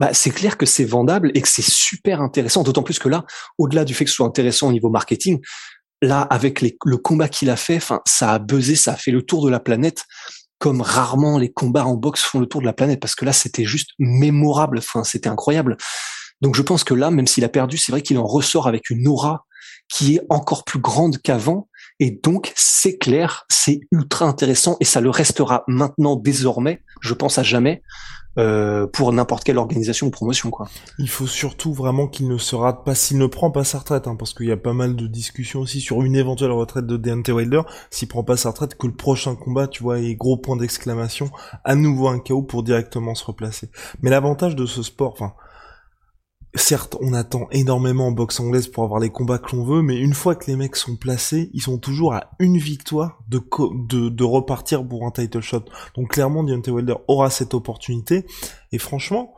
bah, 0.00 0.10
c'est 0.12 0.30
clair 0.30 0.56
que 0.56 0.66
c'est 0.66 0.84
vendable 0.84 1.30
et 1.34 1.40
que 1.40 1.48
c'est 1.48 1.68
super 1.68 2.20
intéressant. 2.20 2.62
D'autant 2.62 2.82
plus 2.82 2.98
que 2.98 3.08
là, 3.08 3.24
au-delà 3.58 3.84
du 3.84 3.94
fait 3.94 4.04
que 4.04 4.10
ce 4.10 4.16
soit 4.16 4.26
intéressant 4.26 4.68
au 4.68 4.72
niveau 4.72 4.90
marketing, 4.90 5.40
là, 6.02 6.22
avec 6.22 6.62
le 6.62 6.96
combat 6.96 7.28
qu'il 7.28 7.50
a 7.50 7.56
fait, 7.56 7.80
ça 8.06 8.32
a 8.32 8.38
buzzé, 8.38 8.76
ça 8.76 8.92
a 8.92 8.96
fait 8.96 9.10
le 9.10 9.22
tour 9.22 9.44
de 9.44 9.50
la 9.50 9.60
planète 9.60 10.04
comme 10.58 10.80
rarement 10.80 11.38
les 11.38 11.52
combats 11.52 11.84
en 11.84 11.94
boxe 11.94 12.22
font 12.22 12.40
le 12.40 12.46
tour 12.46 12.62
de 12.62 12.66
la 12.66 12.72
planète 12.72 12.98
parce 12.98 13.14
que 13.14 13.26
là, 13.26 13.34
c'était 13.34 13.66
juste 13.66 13.90
mémorable. 13.98 14.80
C'était 15.02 15.28
incroyable. 15.28 15.76
Donc, 16.40 16.56
je 16.56 16.62
pense 16.62 16.84
que 16.84 16.94
là, 16.94 17.10
même 17.10 17.26
s'il 17.26 17.44
a 17.44 17.50
perdu, 17.50 17.76
c'est 17.76 17.92
vrai 17.92 18.00
qu'il 18.00 18.16
en 18.18 18.26
ressort 18.26 18.66
avec 18.66 18.88
une 18.88 19.06
aura 19.06 19.44
qui 19.88 20.16
est 20.16 20.20
encore 20.30 20.64
plus 20.64 20.80
grande 20.80 21.18
qu'avant. 21.18 21.68
Et 22.00 22.10
donc, 22.22 22.52
c'est 22.56 22.98
clair, 22.98 23.46
c'est 23.48 23.80
ultra 23.92 24.26
intéressant 24.26 24.76
et 24.80 24.84
ça 24.84 25.00
le 25.00 25.10
restera 25.10 25.64
maintenant, 25.68 26.16
désormais, 26.16 26.82
je 27.00 27.14
pense 27.14 27.38
à 27.38 27.42
jamais, 27.42 27.82
euh, 28.36 28.88
pour 28.88 29.12
n'importe 29.12 29.44
quelle 29.44 29.58
organisation 29.58 30.08
ou 30.08 30.10
promotion. 30.10 30.50
Quoi. 30.50 30.66
Il 30.98 31.08
faut 31.08 31.28
surtout 31.28 31.72
vraiment 31.72 32.08
qu'il 32.08 32.26
ne 32.28 32.36
se 32.36 32.56
rate 32.56 32.84
pas, 32.84 32.96
s'il 32.96 33.18
ne 33.18 33.26
prend 33.26 33.52
pas 33.52 33.62
sa 33.62 33.78
retraite, 33.78 34.08
hein, 34.08 34.16
parce 34.16 34.34
qu'il 34.34 34.46
y 34.46 34.52
a 34.52 34.56
pas 34.56 34.72
mal 34.72 34.96
de 34.96 35.06
discussions 35.06 35.60
aussi 35.60 35.80
sur 35.80 36.02
une 36.02 36.16
éventuelle 36.16 36.50
retraite 36.50 36.86
de 36.86 36.96
Deontay 36.96 37.30
Wilder, 37.30 37.62
s'il 37.90 38.08
prend 38.08 38.24
pas 38.24 38.36
sa 38.36 38.50
retraite, 38.50 38.76
que 38.76 38.88
le 38.88 38.94
prochain 38.94 39.36
combat, 39.36 39.68
tu 39.68 39.84
vois, 39.84 40.00
est 40.00 40.16
gros 40.16 40.36
point 40.36 40.56
d'exclamation, 40.56 41.30
à 41.62 41.76
nouveau 41.76 42.08
un 42.08 42.18
chaos 42.18 42.42
pour 42.42 42.64
directement 42.64 43.14
se 43.14 43.24
replacer. 43.24 43.70
Mais 44.02 44.10
l'avantage 44.10 44.56
de 44.56 44.66
ce 44.66 44.82
sport, 44.82 45.12
enfin, 45.12 45.34
certes, 46.54 46.96
on 47.00 47.12
attend 47.12 47.48
énormément 47.50 48.08
en 48.08 48.12
boxe 48.12 48.38
anglaise 48.40 48.68
pour 48.68 48.84
avoir 48.84 49.00
les 49.00 49.10
combats 49.10 49.38
que 49.38 49.54
l'on 49.54 49.64
veut, 49.64 49.82
mais 49.82 49.98
une 49.98 50.14
fois 50.14 50.34
que 50.34 50.46
les 50.46 50.56
mecs 50.56 50.76
sont 50.76 50.96
placés, 50.96 51.50
ils 51.52 51.62
sont 51.62 51.78
toujours 51.78 52.14
à 52.14 52.30
une 52.38 52.58
victoire 52.58 53.18
de, 53.28 53.40
de, 54.08 54.24
repartir 54.24 54.86
pour 54.86 55.04
un 55.06 55.10
title 55.10 55.40
shot. 55.40 55.64
Donc 55.96 56.10
clairement, 56.10 56.44
Deontay 56.44 56.70
Wilder 56.70 56.96
aura 57.08 57.30
cette 57.30 57.54
opportunité. 57.54 58.24
Et 58.72 58.78
franchement, 58.78 59.34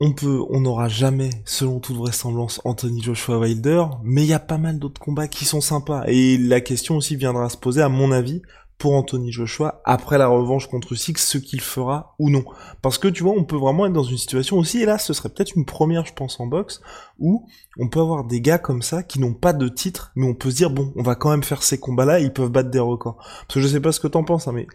on 0.00 0.12
peut, 0.12 0.42
on 0.48 0.60
n'aura 0.60 0.88
jamais, 0.88 1.28
selon 1.44 1.78
toute 1.78 1.96
vraisemblance, 1.96 2.60
Anthony 2.64 3.02
Joshua 3.02 3.38
Wilder, 3.38 3.84
mais 4.02 4.22
il 4.22 4.28
y 4.28 4.32
a 4.32 4.38
pas 4.38 4.56
mal 4.56 4.78
d'autres 4.78 5.00
combats 5.00 5.28
qui 5.28 5.44
sont 5.44 5.60
sympas. 5.60 6.04
Et 6.06 6.38
la 6.38 6.62
question 6.62 6.96
aussi 6.96 7.16
viendra 7.16 7.50
se 7.50 7.58
poser, 7.58 7.82
à 7.82 7.90
mon 7.90 8.10
avis, 8.10 8.40
pour 8.80 8.94
Anthony 8.94 9.30
Joshua 9.30 9.82
après 9.84 10.16
la 10.16 10.26
revanche 10.26 10.66
contre 10.66 10.94
Six, 10.94 11.18
ce 11.18 11.36
qu'il 11.36 11.60
fera 11.60 12.16
ou 12.18 12.30
non. 12.30 12.44
Parce 12.80 12.96
que 12.96 13.08
tu 13.08 13.22
vois, 13.22 13.34
on 13.36 13.44
peut 13.44 13.58
vraiment 13.58 13.84
être 13.86 13.92
dans 13.92 14.02
une 14.02 14.16
situation 14.16 14.56
aussi, 14.56 14.80
et 14.80 14.86
là 14.86 14.98
ce 14.98 15.12
serait 15.12 15.28
peut-être 15.28 15.54
une 15.54 15.66
première, 15.66 16.06
je 16.06 16.14
pense, 16.14 16.40
en 16.40 16.46
boxe, 16.46 16.80
où 17.18 17.46
on 17.78 17.88
peut 17.90 18.00
avoir 18.00 18.24
des 18.24 18.40
gars 18.40 18.58
comme 18.58 18.80
ça 18.80 19.02
qui 19.02 19.20
n'ont 19.20 19.34
pas 19.34 19.52
de 19.52 19.68
titre, 19.68 20.12
mais 20.16 20.26
on 20.26 20.34
peut 20.34 20.50
se 20.50 20.56
dire, 20.56 20.70
bon, 20.70 20.94
on 20.96 21.02
va 21.02 21.14
quand 21.14 21.30
même 21.30 21.44
faire 21.44 21.62
ces 21.62 21.78
combats-là, 21.78 22.20
ils 22.20 22.32
peuvent 22.32 22.48
battre 22.48 22.70
des 22.70 22.78
records. 22.78 23.16
Parce 23.16 23.54
que 23.54 23.60
je 23.60 23.68
sais 23.68 23.80
pas 23.80 23.92
ce 23.92 24.00
que 24.00 24.08
t'en 24.08 24.24
penses, 24.24 24.48
hein, 24.48 24.52
mais 24.52 24.66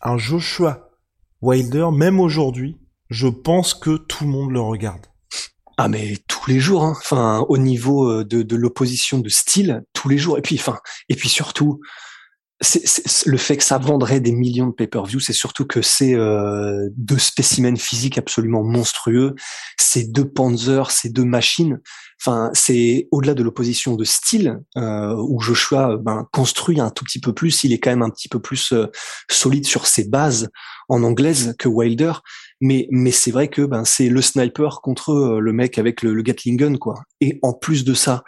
un 0.00 0.16
Joshua 0.16 0.88
Wilder, 1.42 1.88
même 1.92 2.20
aujourd'hui, 2.20 2.80
je 3.10 3.28
pense 3.28 3.74
que 3.74 3.98
tout 3.98 4.24
le 4.24 4.30
monde 4.30 4.50
le 4.50 4.60
regarde. 4.60 5.06
Ah 5.76 5.88
mais 5.88 6.16
tous 6.26 6.48
les 6.48 6.58
jours, 6.58 6.84
hein. 6.84 6.94
enfin 6.96 7.44
au 7.48 7.58
niveau 7.58 8.10
euh, 8.10 8.24
de, 8.24 8.56
l'opposition 8.56 9.18
de 9.18 9.28
style, 9.28 9.84
tous 9.92 10.08
les 10.08 10.16
jours. 10.16 10.38
Et 10.38 10.42
puis, 10.42 10.60
et 11.08 11.16
puis 11.16 11.28
surtout, 11.28 11.80
le 13.26 13.36
fait 13.38 13.56
que 13.56 13.64
ça 13.64 13.78
vendrait 13.78 14.20
des 14.20 14.32
millions 14.32 14.68
de 14.68 14.72
pay-per-view, 14.72 15.20
c'est 15.20 15.32
surtout 15.32 15.66
que 15.66 15.82
c'est 15.82 16.14
euh, 16.14 16.88
deux 16.96 17.18
spécimens 17.18 17.76
physiques 17.76 18.18
absolument 18.18 18.62
monstrueux, 18.62 19.34
c'est 19.76 20.12
deux 20.12 20.28
Panzers, 20.28 20.90
c'est 20.90 21.12
deux 21.12 21.24
machines. 21.24 21.80
Enfin, 22.24 22.50
c'est 22.54 23.08
au-delà 23.10 23.34
de 23.34 23.42
l'opposition 23.42 23.96
de 23.96 24.04
style 24.04 24.60
euh, 24.76 25.16
où 25.16 25.40
Joshua 25.40 25.96
ben, 25.96 26.28
construit 26.32 26.78
un 26.80 26.90
tout 26.90 27.04
petit 27.04 27.20
peu 27.20 27.32
plus. 27.32 27.64
Il 27.64 27.72
est 27.72 27.80
quand 27.80 27.90
même 27.90 28.02
un 28.02 28.10
petit 28.10 28.28
peu 28.28 28.40
plus 28.40 28.72
euh, 28.72 28.86
solide 29.28 29.66
sur 29.66 29.86
ses 29.86 30.04
bases 30.04 30.48
en 30.88 31.02
anglaise 31.02 31.56
que 31.58 31.66
Wilder. 31.68 32.12
Mais 32.60 32.86
mais 32.92 33.10
c'est 33.10 33.32
vrai 33.32 33.48
que 33.48 33.62
ben 33.62 33.84
c'est 33.84 34.08
le 34.08 34.22
sniper 34.22 34.82
contre 34.82 35.10
euh, 35.10 35.40
le 35.40 35.52
mec 35.52 35.78
avec 35.78 36.02
le, 36.02 36.14
le 36.14 36.22
Gatling 36.22 36.56
gun 36.56 36.76
quoi. 36.76 37.02
Et 37.20 37.40
en 37.42 37.54
plus 37.54 37.84
de 37.84 37.92
ça, 37.92 38.22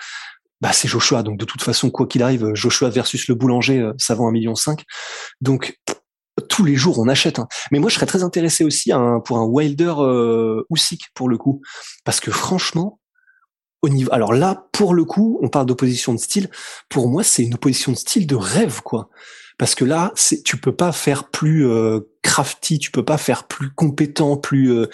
bah 0.61 0.73
c'est 0.73 0.89
Joshua. 0.89 1.23
Donc 1.23 1.39
de 1.39 1.45
toute 1.45 1.63
façon, 1.63 1.91
quoi 1.91 2.07
qu'il 2.07 2.23
arrive, 2.23 2.55
Joshua 2.55 2.91
versus 2.91 3.29
le 3.29 3.35
boulanger, 3.35 3.81
euh, 3.81 3.93
ça 3.99 4.15
vend 4.15 4.29
un 4.29 4.33
million 4.33 4.55
cinq. 4.55 4.85
Donc 5.41 5.79
tous 6.49 6.65
les 6.65 6.77
jours 6.77 6.99
on 6.99 7.09
achète. 7.09 7.39
Hein. 7.39 7.49
Mais 7.71 7.79
moi 7.79 7.91
je 7.91 7.97
serais 7.97 8.07
très 8.07 8.23
intéressé 8.23 8.65
aussi 8.65 8.93
pour 9.25 9.39
un 9.39 9.45
Wilder 9.45 9.95
euh, 9.99 10.63
Usyk 10.71 11.03
pour 11.15 11.29
le 11.29 11.39
coup, 11.39 11.61
parce 12.05 12.21
que 12.21 12.31
franchement, 12.31 13.01
au 13.83 13.89
niveau, 13.89 14.13
alors 14.13 14.33
là 14.33 14.67
pour 14.73 14.95
le 14.95 15.05
coup, 15.05 15.39
on 15.43 15.49
parle 15.49 15.67
d'opposition 15.67 16.15
de 16.15 16.19
style. 16.19 16.49
Pour 16.89 17.09
moi, 17.09 17.23
c'est 17.23 17.43
une 17.43 17.55
opposition 17.55 17.93
de 17.93 17.97
style 17.97 18.27
de 18.27 18.37
rêve 18.37 18.81
quoi. 18.83 19.11
Parce 19.59 19.75
que 19.75 19.85
là, 19.85 20.13
c'est, 20.17 20.43
tu 20.43 20.57
peux 20.57 20.75
pas 20.75 20.91
faire 20.91 21.29
plus 21.29 21.69
euh, 21.69 22.01
crafty, 22.23 22.79
tu 22.79 22.91
peux 22.91 23.05
pas 23.05 23.19
faire 23.19 23.47
plus 23.47 23.71
compétent, 23.73 24.37
plus 24.37 24.73
euh, 24.73 24.89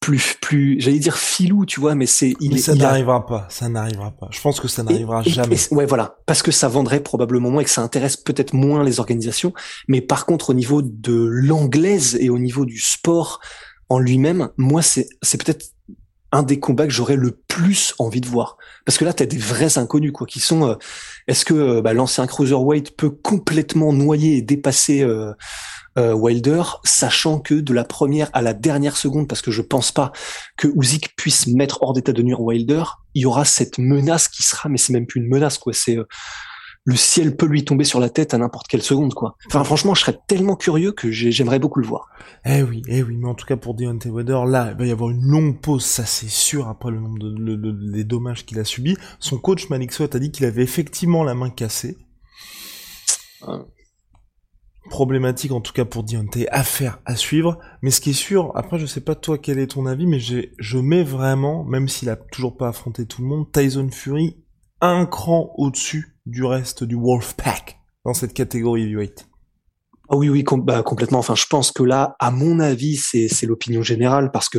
plus 0.00 0.36
plus 0.40 0.80
j'allais 0.80 0.98
dire 0.98 1.16
filou 1.16 1.66
tu 1.66 1.80
vois 1.80 1.94
mais 1.94 2.06
c'est 2.06 2.34
il 2.40 2.52
mais 2.52 2.58
ça 2.58 2.74
n'arrivera 2.74 3.26
pas 3.26 3.46
ça 3.50 3.68
n'arrivera 3.68 4.10
pas. 4.10 4.28
Je 4.30 4.40
pense 4.40 4.60
que 4.60 4.68
ça 4.68 4.82
n'arrivera 4.82 5.22
jamais. 5.22 5.56
ouais 5.70 5.86
voilà. 5.86 6.16
Parce 6.26 6.42
que 6.42 6.50
ça 6.50 6.68
vendrait 6.68 7.00
probablement 7.00 7.50
moins 7.50 7.62
et 7.62 7.64
que 7.64 7.70
ça 7.70 7.82
intéresse 7.82 8.16
peut-être 8.16 8.54
moins 8.54 8.84
les 8.84 9.00
organisations. 9.00 9.52
Mais 9.88 10.00
par 10.00 10.26
contre 10.26 10.50
au 10.50 10.54
niveau 10.54 10.82
de 10.82 11.26
l'anglaise 11.30 12.16
et 12.20 12.30
au 12.30 12.38
niveau 12.38 12.64
du 12.64 12.78
sport 12.78 13.40
en 13.88 13.98
lui-même 13.98 14.50
moi 14.56 14.82
c'est 14.82 15.08
c'est 15.22 15.42
peut-être 15.42 15.66
un 16.30 16.42
des 16.42 16.60
combats 16.60 16.86
que 16.86 16.92
j'aurais 16.92 17.16
le 17.16 17.30
plus 17.48 17.94
envie 17.98 18.20
de 18.20 18.28
voir. 18.28 18.58
Parce 18.84 18.98
que 18.98 19.04
là 19.04 19.12
tu 19.12 19.22
as 19.22 19.26
des 19.26 19.38
vrais 19.38 19.78
inconnus 19.78 20.12
quoi 20.12 20.26
qui 20.26 20.40
sont 20.40 20.68
euh, 20.68 20.74
est-ce 21.26 21.44
que 21.44 21.54
euh, 21.54 21.82
bah, 21.82 21.92
l'ancien 21.92 22.26
cruiserweight 22.26 22.96
peut 22.96 23.10
complètement 23.10 23.92
noyer 23.92 24.36
et 24.36 24.42
dépasser 24.42 25.02
euh, 25.02 25.32
euh, 25.96 26.12
Wilder, 26.12 26.62
sachant 26.84 27.38
que 27.38 27.54
de 27.54 27.72
la 27.72 27.84
première 27.84 28.30
à 28.32 28.42
la 28.42 28.54
dernière 28.54 28.96
seconde, 28.96 29.28
parce 29.28 29.42
que 29.42 29.50
je 29.50 29.62
pense 29.62 29.92
pas 29.92 30.12
que 30.56 30.68
Usyk 30.68 31.16
puisse 31.16 31.46
mettre 31.46 31.82
hors 31.82 31.92
d'état 31.92 32.12
de 32.12 32.22
nuire 32.22 32.40
Wilder, 32.40 32.84
il 33.14 33.22
y 33.22 33.26
aura 33.26 33.44
cette 33.44 33.78
menace 33.78 34.28
qui 34.28 34.42
sera, 34.42 34.68
mais 34.68 34.78
c'est 34.78 34.92
même 34.92 35.06
plus 35.06 35.20
une 35.20 35.28
menace 35.28 35.58
quoi, 35.58 35.72
c'est 35.72 35.96
euh, 35.96 36.04
le 36.84 36.96
ciel 36.96 37.36
peut 37.36 37.46
lui 37.46 37.64
tomber 37.64 37.84
sur 37.84 38.00
la 38.00 38.08
tête 38.08 38.32
à 38.32 38.38
n'importe 38.38 38.66
quelle 38.68 38.82
seconde 38.82 39.12
quoi. 39.12 39.36
Enfin 39.46 39.62
franchement, 39.64 39.94
je 39.94 40.00
serais 40.00 40.18
tellement 40.26 40.56
curieux 40.56 40.92
que 40.92 41.10
j'aimerais 41.10 41.58
beaucoup 41.58 41.80
le 41.80 41.86
voir. 41.86 42.08
Eh 42.46 42.62
oui, 42.62 42.82
eh 42.88 43.02
oui, 43.02 43.16
mais 43.18 43.28
en 43.28 43.34
tout 43.34 43.44
cas 43.44 43.56
pour 43.56 43.74
Deontay 43.74 44.08
Wilder, 44.08 44.40
là, 44.46 44.70
il 44.72 44.78
va 44.78 44.86
y 44.86 44.90
avoir 44.90 45.10
une 45.10 45.22
longue 45.22 45.60
pause, 45.60 45.84
ça 45.84 46.06
c'est 46.06 46.30
sûr, 46.30 46.68
après 46.68 46.90
le 46.90 47.00
nombre 47.00 47.18
de, 47.18 47.92
des 47.92 48.04
dommages 48.04 48.46
qu'il 48.46 48.58
a 48.58 48.64
subis. 48.64 48.96
Son 49.18 49.38
coach 49.38 49.68
Malik 49.68 49.92
Swat 49.92 50.08
a 50.14 50.18
dit 50.18 50.30
qu'il 50.30 50.46
avait 50.46 50.62
effectivement 50.62 51.24
la 51.24 51.34
main 51.34 51.50
cassée. 51.50 51.98
Ah 53.46 53.64
problématique 54.88 55.52
en 55.52 55.60
tout 55.60 55.72
cas 55.72 55.84
pour 55.84 56.02
Deontay, 56.02 56.48
affaire 56.48 57.00
à 57.04 57.16
suivre. 57.16 57.58
Mais 57.82 57.90
ce 57.90 58.00
qui 58.00 58.10
est 58.10 58.14
sûr, 58.14 58.52
après 58.54 58.78
je 58.78 58.86
sais 58.86 59.00
pas 59.00 59.14
toi 59.14 59.38
quel 59.38 59.58
est 59.58 59.68
ton 59.68 59.86
avis, 59.86 60.06
mais 60.06 60.18
je 60.20 60.78
mets 60.78 61.04
vraiment, 61.04 61.64
même 61.64 61.88
s'il 61.88 62.10
a 62.10 62.16
toujours 62.16 62.56
pas 62.56 62.68
affronté 62.68 63.06
tout 63.06 63.22
le 63.22 63.28
monde, 63.28 63.50
Tyson 63.52 63.90
Fury 63.90 64.36
un 64.80 65.06
cran 65.06 65.52
au-dessus 65.56 66.16
du 66.26 66.44
reste 66.44 66.84
du 66.84 66.94
Wolfpack 66.94 67.80
dans 68.04 68.14
cette 68.14 68.34
catégorie 68.34 68.82
heavyweight. 68.82 69.28
Ah 70.10 70.16
oui, 70.16 70.28
oui, 70.28 70.44
bah, 70.62 70.82
complètement. 70.82 71.18
Enfin, 71.18 71.34
je 71.34 71.46
pense 71.46 71.70
que 71.70 71.82
là, 71.82 72.16
à 72.18 72.30
mon 72.30 72.60
avis, 72.60 72.96
c'est, 72.96 73.28
l'opinion 73.44 73.82
générale 73.82 74.30
parce 74.30 74.48
que 74.48 74.58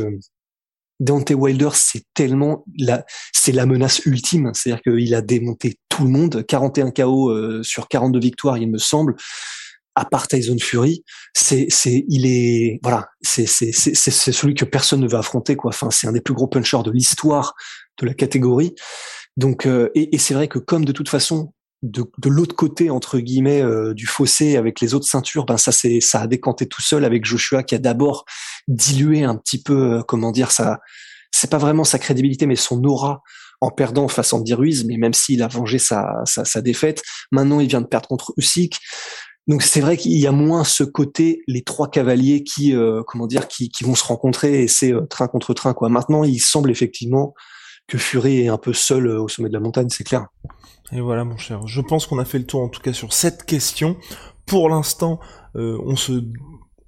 Deontay 1.00 1.34
Wilder, 1.34 1.70
c'est 1.72 2.04
tellement 2.14 2.64
la, 2.78 3.04
c'est 3.32 3.52
la 3.52 3.66
menace 3.66 4.04
ultime. 4.06 4.52
C'est-à-dire 4.54 4.82
qu'il 4.82 5.14
a 5.14 5.22
démonté 5.22 5.76
tout 5.88 6.04
le 6.04 6.10
monde, 6.10 6.44
41 6.46 6.92
KO 6.92 7.30
euh, 7.30 7.62
sur 7.64 7.88
42 7.88 8.20
victoires, 8.20 8.58
il 8.58 8.70
me 8.70 8.78
semble 8.78 9.16
à 9.94 10.04
part 10.04 10.28
Tyson 10.28 10.56
Fury, 10.60 11.04
c'est 11.34 11.66
c'est 11.68 12.04
il 12.08 12.26
est 12.26 12.80
voilà, 12.82 13.08
c'est 13.22 13.46
c'est 13.46 13.72
c'est 13.72 13.94
c'est 13.94 14.10
celui 14.10 14.54
que 14.54 14.64
personne 14.64 15.00
ne 15.00 15.08
veut 15.08 15.18
affronter 15.18 15.56
quoi. 15.56 15.70
Enfin, 15.70 15.90
c'est 15.90 16.06
un 16.06 16.12
des 16.12 16.20
plus 16.20 16.34
gros 16.34 16.46
punchers 16.46 16.82
de 16.84 16.90
l'histoire 16.90 17.54
de 17.98 18.06
la 18.06 18.14
catégorie. 18.14 18.74
Donc 19.36 19.66
euh, 19.66 19.90
et, 19.94 20.14
et 20.14 20.18
c'est 20.18 20.34
vrai 20.34 20.48
que 20.48 20.58
comme 20.58 20.84
de 20.84 20.92
toute 20.92 21.08
façon 21.08 21.52
de, 21.82 22.04
de 22.18 22.28
l'autre 22.28 22.54
côté 22.54 22.90
entre 22.90 23.18
guillemets 23.18 23.62
euh, 23.62 23.94
du 23.94 24.06
fossé 24.06 24.56
avec 24.56 24.80
les 24.80 24.94
autres 24.94 25.06
ceintures, 25.08 25.46
ben 25.46 25.56
ça 25.56 25.72
c'est 25.72 26.00
ça 26.00 26.20
a 26.20 26.26
décanté 26.26 26.66
tout 26.66 26.82
seul 26.82 27.04
avec 27.04 27.24
Joshua 27.24 27.62
qui 27.62 27.74
a 27.74 27.78
d'abord 27.78 28.24
dilué 28.68 29.24
un 29.24 29.36
petit 29.36 29.62
peu 29.62 29.94
euh, 29.98 30.02
comment 30.02 30.30
dire 30.30 30.50
ça 30.50 30.78
c'est 31.32 31.50
pas 31.50 31.58
vraiment 31.58 31.84
sa 31.84 31.98
crédibilité 31.98 32.46
mais 32.46 32.56
son 32.56 32.82
aura 32.84 33.22
en 33.60 33.70
perdant 33.70 34.08
face 34.08 34.32
à 34.32 34.36
Andy 34.36 34.54
Ruiz, 34.54 34.84
mais 34.84 34.96
même 34.96 35.12
s'il 35.12 35.42
a 35.42 35.48
vengé 35.48 35.78
sa, 35.78 36.22
sa, 36.24 36.44
sa, 36.44 36.62
défaite, 36.62 37.02
maintenant 37.30 37.60
il 37.60 37.68
vient 37.68 37.82
de 37.82 37.86
perdre 37.86 38.08
contre 38.08 38.32
Usyk. 38.36 38.78
Donc 39.46 39.62
c'est 39.62 39.80
vrai 39.80 39.96
qu'il 39.96 40.12
y 40.12 40.26
a 40.26 40.32
moins 40.32 40.64
ce 40.64 40.84
côté 40.84 41.42
les 41.46 41.62
trois 41.62 41.88
cavaliers 41.88 42.44
qui 42.44 42.74
euh, 42.74 43.02
comment 43.06 43.26
dire 43.26 43.48
qui, 43.48 43.68
qui 43.68 43.84
vont 43.84 43.94
se 43.94 44.04
rencontrer 44.04 44.62
et 44.62 44.68
c'est 44.68 44.92
euh, 44.92 45.06
train 45.06 45.28
contre 45.28 45.54
train 45.54 45.74
quoi. 45.74 45.88
Maintenant, 45.88 46.24
il 46.24 46.38
semble 46.38 46.70
effectivement 46.70 47.34
que 47.88 47.98
Fury 47.98 48.42
est 48.42 48.48
un 48.48 48.58
peu 48.58 48.72
seul 48.72 49.08
euh, 49.08 49.20
au 49.20 49.28
sommet 49.28 49.48
de 49.48 49.54
la 49.54 49.60
montagne, 49.60 49.88
c'est 49.88 50.04
clair. 50.04 50.26
Et 50.92 51.00
voilà 51.00 51.24
mon 51.24 51.36
cher, 51.36 51.66
je 51.66 51.80
pense 51.80 52.06
qu'on 52.06 52.18
a 52.18 52.24
fait 52.24 52.38
le 52.38 52.46
tour 52.46 52.60
en 52.62 52.68
tout 52.68 52.80
cas 52.80 52.92
sur 52.92 53.12
cette 53.12 53.44
question. 53.44 53.96
Pour 54.46 54.68
l'instant, 54.68 55.20
on 55.54 55.94
se 55.94 56.24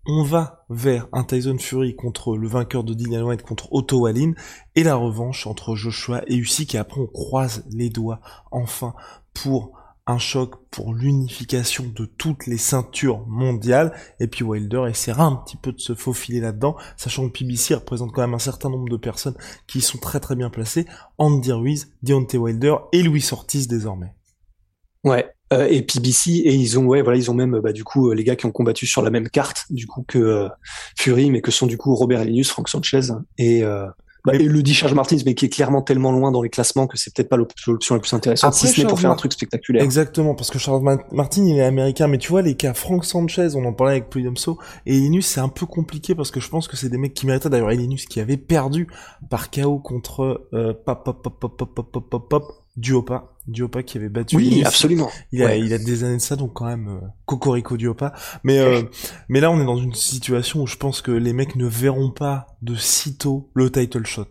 on 0.07 0.25
va 0.25 0.65
vers 0.69 1.07
un 1.13 1.23
Tyson 1.23 1.59
Fury 1.59 1.95
contre 1.95 2.37
le 2.37 2.49
vainqueur 2.49 2.83
de 2.83 2.93
Dillian 2.93 3.23
White 3.23 3.43
contre 3.43 3.73
Otto 3.73 4.01
Wallin 4.01 4.33
et 4.75 4.83
la 4.83 4.97
revanche 4.97 5.47
entre 5.47 5.77
Joshua 5.77 6.23
et 6.27 6.35
Usyk 6.35 6.75
et 6.75 6.79
après 6.79 7.01
on 7.01 7.07
croise 7.07 7.65
les 7.71 7.89
doigts 7.89 8.21
enfin 8.51 8.95
pour 9.33 9.73
un 10.07 10.19
choc 10.19 10.55
pour 10.71 10.95
l'unification 10.95 11.85
de 11.95 12.07
toutes 12.07 12.47
les 12.47 12.59
ceintures 12.59 13.25
mondiales, 13.27 13.93
et 14.21 14.27
puis 14.27 14.45
Wilder 14.45 14.85
essaiera 14.89 15.25
un 15.25 15.37
petit 15.37 15.57
peu 15.57 15.73
de 15.73 15.81
se 15.81 15.95
faufiler 15.95 16.41
là-dedans, 16.41 16.77
sachant 16.97 17.29
que 17.29 17.39
PBC 17.39 17.75
représente 17.75 18.13
quand 18.13 18.23
même 18.23 18.35
un 18.35 18.39
certain 18.39 18.71
nombre 18.71 18.89
de 18.89 18.97
personnes 18.97 19.37
qui 19.67 19.81
sont 19.81 19.99
très 19.99 20.21
très 20.21 20.35
bien 20.35 20.51
placées, 20.51 20.87
Andy 21.19 21.53
Ruiz, 21.53 21.93
Deontay 22.03 22.39
Wilder 22.39 22.77
et 22.93 23.03
Louis 23.03 23.27
Ortiz 23.33 23.69
désormais. 23.69 24.15
Ouais, 25.05 25.29
euh, 25.53 25.67
et 25.69 25.83
PBC 25.83 26.31
et 26.31 26.55
ils 26.55 26.79
ont 26.79 27.35
même 27.35 27.61
bah 27.61 27.73
du 27.73 27.85
coup 27.85 28.11
euh, 28.11 28.15
les 28.15 28.25
gars 28.25 28.37
qui 28.37 28.47
ont 28.47 28.53
combattu 28.53 28.87
sur 28.87 29.03
la 29.03 29.11
même 29.11 29.29
carte 29.29 29.67
du 29.71 29.87
coup 29.87 30.05
que 30.07 30.19
euh, 30.19 30.49
Fury 30.97 31.31
mais 31.31 31.43
que 31.43 31.51
sont 31.51 31.67
du 31.67 31.77
coup 31.77 31.95
Robert 31.95 32.25
Linus, 32.25 32.51
Frank 32.51 32.69
Sanchez 32.69 33.09
et 33.37 33.63
bah, 34.25 34.35
et 34.35 34.45
le 34.45 34.63
dit 34.63 34.75
Charles 34.75 34.95
Martins, 34.95 35.17
mais 35.27 35.35
qui 35.35 35.47
est 35.47 35.49
clairement 35.49 35.83
tellement 35.83 36.13
loin 36.13 36.31
dans 36.31 36.43
les 36.43 36.51
classements 36.51 36.87
que 36.87 36.97
c'est 36.97 37.15
peut-être 37.15 37.29
pas 37.29 37.37
l'option 37.37 37.95
la 37.95 38.01
plus 38.01 38.13
intéressante, 38.13 38.55
si 38.55 38.69
ce 38.69 38.81
n'est 38.81 38.87
pour 38.87 39.01
faire 39.01 39.11
un 39.11 39.17
truc 39.17 39.33
spectaculaire. 39.33 39.83
Exactement, 39.83 40.35
parce 40.35 40.51
que 40.51 40.59
Charles 40.59 40.83
Martin, 41.11 41.45
il 41.45 41.57
est 41.57 41.63
américain, 41.63 42.07
mais 42.07 42.19
tu 42.19 42.29
vois, 42.29 42.43
les 42.43 42.55
cas 42.55 42.75
Frank 42.75 43.05
Sanchez, 43.05 43.49
on 43.55 43.65
en 43.65 43.73
parlait 43.73 43.95
avec 43.95 44.11
Polydomso, 44.11 44.59
et 44.87 44.93
Linus, 44.93 45.27
c'est 45.27 45.41
un 45.41 45.49
peu 45.49 45.67
compliqué 45.67 46.15
parce 46.15 46.31
que 46.31 46.41
je 46.41 46.49
pense 46.49 46.69
que 46.69 46.77
c'est 46.77 46.89
des 46.89 46.99
mecs 46.99 47.15
qui 47.15 47.27
méritaient, 47.27 47.49
d'ailleurs, 47.49 47.71
Linus 47.71 48.07
qui 48.07 48.21
avait 48.21 48.37
perdu 48.37 48.87
par 49.31 49.51
KO 49.51 49.79
contre 49.79 50.47
euh, 50.53 50.73
pop, 50.73 51.05
pop, 51.05 51.23
pop, 51.23 51.39
pop, 51.39 51.57
pop, 51.57 51.75
pop, 51.75 52.11
pop, 52.11 52.29
pop, 52.29 52.62
Duopa, 52.77 53.35
Duopa 53.47 53.83
qui 53.83 53.99
avait 53.99 54.09
battu. 54.09 54.37
Oui, 54.37 54.63
absolument. 54.65 55.11
Il 55.31 55.43
a, 55.43 55.57
il 55.57 55.73
a 55.75 55.79
des 55.79 56.05
années 56.05 56.17
de 56.17 56.23
ça, 56.23 56.37
donc 56.37 56.55
quand 56.55 56.67
même 56.67 56.89
euh, 56.89 57.07
Cocorico 57.27 57.77
Duopa. 57.77 58.15
Mais 58.45 58.59
euh, 58.59 58.83
mais 59.29 59.41
là, 59.41 59.51
on 59.51 59.61
est 59.61 59.65
dans 59.65 59.77
une 59.77 59.95
situation 59.95 60.63
où 60.63 60.67
je 60.67 60.77
pense 60.77 61.03
que 61.03 61.11
les 61.11 61.33
mecs 61.33 61.57
ne 61.57 61.67
verront 61.67 62.11
pas 62.11 62.47
de 62.63 62.75
sitôt 62.75 63.51
le 63.55 63.71
title 63.71 64.07
shot. 64.07 64.29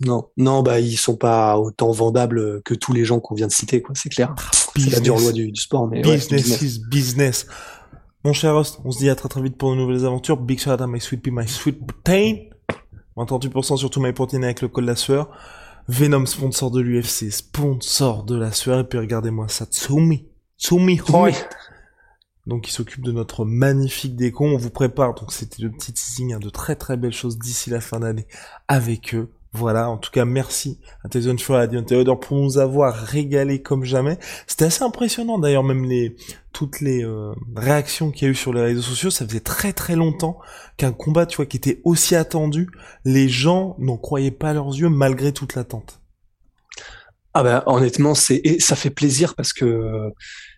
Non, 0.00 0.28
non, 0.36 0.62
bah 0.62 0.80
ils 0.80 0.96
sont 0.96 1.16
pas 1.16 1.58
autant 1.58 1.90
vendables 1.92 2.62
que 2.62 2.74
tous 2.74 2.92
les 2.92 3.04
gens 3.04 3.20
qu'on 3.20 3.34
vient 3.34 3.46
de 3.46 3.52
citer, 3.52 3.80
quoi. 3.80 3.94
C'est 3.94 4.10
clair. 4.10 4.34
C'est 4.76 4.90
la 4.90 5.00
dure 5.00 5.18
loi 5.18 5.32
du, 5.32 5.54
sport, 5.54 5.88
mais 5.88 6.02
business, 6.02 6.42
business 6.42 6.62
is 6.62 6.80
business. 6.90 7.46
Mon 8.24 8.32
cher 8.32 8.54
host, 8.54 8.80
on 8.84 8.90
se 8.90 8.98
dit 8.98 9.08
à 9.08 9.14
très 9.14 9.28
très 9.28 9.40
vite 9.40 9.56
pour 9.56 9.70
de 9.70 9.76
nouvelles 9.76 10.04
aventures. 10.04 10.36
Big 10.36 10.58
shout 10.58 10.70
out 10.70 10.80
à 10.80 10.86
my 10.86 11.00
sweet 11.00 11.22
pea, 11.22 11.30
my 11.30 11.48
sweet 11.48 11.86
protein. 11.86 12.36
Moins 13.16 13.26
38% 13.26 13.76
sur 13.76 13.90
tout 13.90 14.00
MyProtein 14.00 14.42
avec 14.42 14.60
le 14.60 14.68
code 14.68 14.84
la 14.84 14.96
sueur. 14.96 15.30
Venom, 15.88 16.24
sponsor 16.24 16.70
de 16.70 16.80
l'UFC, 16.80 17.30
sponsor 17.30 18.24
de 18.24 18.36
la. 18.36 18.48
Et 18.48 18.84
puis 18.84 18.98
regardez-moi 18.98 19.48
ça, 19.48 19.66
Tsumi. 19.66 20.26
Tsumi 20.58 21.00
Hoi. 21.08 21.32
Donc 22.46 22.68
il 22.68 22.72
s'occupe 22.72 23.02
de 23.02 23.12
notre 23.12 23.44
magnifique 23.44 24.16
déco. 24.16 24.44
On 24.44 24.56
vous 24.56 24.70
prépare, 24.70 25.14
donc 25.14 25.32
c'était 25.32 25.62
le 25.62 25.70
petit 25.70 25.92
teasing, 25.92 26.34
hein, 26.34 26.38
de 26.38 26.50
très 26.50 26.76
très 26.76 26.96
belles 26.96 27.12
choses 27.12 27.38
d'ici 27.38 27.70
la 27.70 27.80
fin 27.80 28.00
d'année 28.00 28.26
avec 28.68 29.14
eux. 29.14 29.30
Voilà, 29.56 29.88
en 29.88 29.98
tout 29.98 30.10
cas, 30.10 30.24
merci 30.24 30.80
à 31.04 31.08
Tyson 31.08 31.38
Fury 31.38 31.60
et 31.60 31.62
à 31.62 31.66
Deontay 31.68 31.94
Wilder 31.94 32.14
pour 32.20 32.36
nous 32.36 32.58
avoir 32.58 32.92
régalé 32.92 33.62
comme 33.62 33.84
jamais. 33.84 34.18
C'était 34.48 34.64
assez 34.64 34.82
impressionnant 34.82 35.38
d'ailleurs, 35.38 35.62
même 35.62 35.84
les 35.84 36.16
toutes 36.52 36.80
les 36.80 37.04
euh, 37.04 37.32
réactions 37.54 38.10
qu'il 38.10 38.26
y 38.26 38.28
a 38.28 38.32
eu 38.32 38.34
sur 38.34 38.52
les 38.52 38.62
réseaux 38.62 38.82
sociaux, 38.82 39.10
ça 39.10 39.24
faisait 39.24 39.38
très 39.38 39.72
très 39.72 39.94
longtemps 39.94 40.40
qu'un 40.76 40.90
combat, 40.90 41.24
tu 41.24 41.36
vois, 41.36 41.46
qui 41.46 41.56
était 41.56 41.80
aussi 41.84 42.16
attendu, 42.16 42.68
les 43.04 43.28
gens 43.28 43.76
n'en 43.78 43.96
croyaient 43.96 44.32
pas 44.32 44.52
leurs 44.54 44.74
yeux 44.74 44.88
malgré 44.88 45.32
toute 45.32 45.54
l'attente. 45.54 46.00
Ah 47.32 47.44
ben 47.44 47.62
honnêtement, 47.66 48.16
c'est 48.16 48.40
et 48.42 48.58
ça 48.58 48.74
fait 48.74 48.90
plaisir 48.90 49.36
parce 49.36 49.52
que 49.52 50.12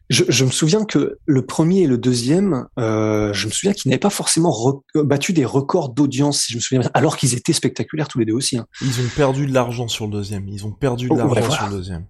je, 0.09 0.25
je, 0.29 0.45
me 0.45 0.51
souviens 0.51 0.85
que 0.85 1.19
le 1.25 1.47
premier 1.47 1.83
et 1.83 1.87
le 1.87 1.99
deuxième, 1.99 2.67
euh, 2.79 3.33
je 3.33 3.47
me 3.47 3.53
souviens 3.53 3.73
qu'ils 3.73 3.91
n'avaient 3.91 3.99
pas 3.99 4.11
forcément 4.11 4.83
battu 4.95 5.33
des 5.33 5.45
records 5.45 5.91
d'audience, 5.91 6.43
si 6.43 6.53
je 6.53 6.59
me 6.59 6.61
souviens 6.61 6.81
bien, 6.81 6.91
alors 6.95 7.17
qu'ils 7.17 7.35
étaient 7.35 7.53
spectaculaires 7.53 8.09
tous 8.09 8.19
les 8.19 8.25
deux 8.25 8.35
aussi. 8.35 8.57
Hein. 8.57 8.67
Ils 8.83 9.01
ont 9.01 9.09
perdu 9.17 9.47
de 9.47 9.53
l'argent 9.53 9.89
sur 9.89 10.07
le 10.07 10.13
deuxième. 10.13 10.49
Ils 10.49 10.65
ont 10.65 10.73
perdu 10.73 11.09
de 11.09 11.13
oh, 11.13 11.17
l'argent 11.17 11.51
sur 11.51 11.67
le 11.67 11.73
deuxième. 11.73 12.07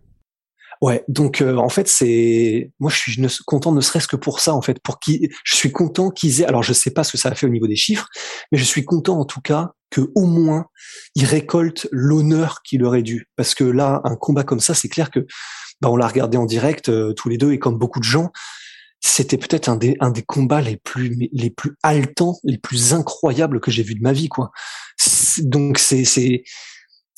Ouais, 0.83 1.05
donc 1.09 1.41
euh, 1.41 1.57
en 1.57 1.71
fait 1.71 1.89
c'est 1.89 2.71
moi 2.79 2.91
je 2.91 2.99
suis 2.99 3.45
content 3.47 3.73
ne 3.73 3.81
serait-ce 3.81 4.07
que 4.07 4.17
pour 4.17 4.41
ça 4.41 4.55
en 4.55 4.61
fait 4.61 4.79
pour 4.81 5.01
qui 5.01 5.31
je 5.43 5.57
suis 5.57 5.73
content 5.73 6.11
qu'ils 6.11 6.43
aient 6.43 6.45
alors 6.45 6.63
je 6.63 6.75
sais 6.75 6.91
pas 6.91 7.03
ce 7.03 7.13
que 7.13 7.19
ça 7.19 7.31
a 7.31 7.35
fait 7.35 7.47
au 7.47 7.51
niveau 7.51 7.67
des 7.67 7.77
chiffres 7.77 8.09
mais 8.53 8.59
je 8.59 8.65
suis 8.65 8.85
content 8.85 9.19
en 9.19 9.25
tout 9.25 9.41
cas 9.41 9.71
que 9.89 10.11
au 10.15 10.27
moins 10.27 10.67
ils 11.15 11.25
récoltent 11.25 11.89
l'honneur 11.93 12.61
qui 12.63 12.77
leur 12.77 12.95
est 12.95 13.03
dû 13.03 13.27
parce 13.37 13.55
que 13.55 13.65
là 13.65 14.03
un 14.05 14.17
combat 14.17 14.45
comme 14.45 14.61
ça 14.61 14.75
c'est 14.75 14.91
clair 14.91 15.11
que 15.11 15.27
bah, 15.81 15.91
on 15.91 15.97
l'a 15.97 16.09
regardé 16.09 16.37
en 16.37 16.47
direct 16.47 16.89
euh, 16.89 17.13
tous 17.13 17.29
les 17.29 17.39
deux 17.39 17.53
et 17.53 17.59
comme 17.59 17.79
beaucoup 17.79 18.01
de 18.01 18.05
gens, 18.05 18.31
c'était 19.01 19.37
peut-être 19.37 19.69
un 19.69 19.77
des, 19.77 19.97
un 20.01 20.11
des 20.11 20.23
combats 20.23 20.61
les 20.61 20.77
plus, 20.77 21.29
les 21.33 21.51
plus 21.51 21.77
haletants, 21.83 22.37
les 22.45 22.59
plus 22.59 22.95
incroyables 22.95 23.61
que 23.61 23.71
j'ai 23.71 23.83
vu 23.83 23.95
de 23.95 24.03
ma 24.03 24.13
vie, 24.13 24.29
quoi. 24.29 24.51
Donc 25.39 25.79
c'est, 25.79 26.05
c'est, 26.05 26.45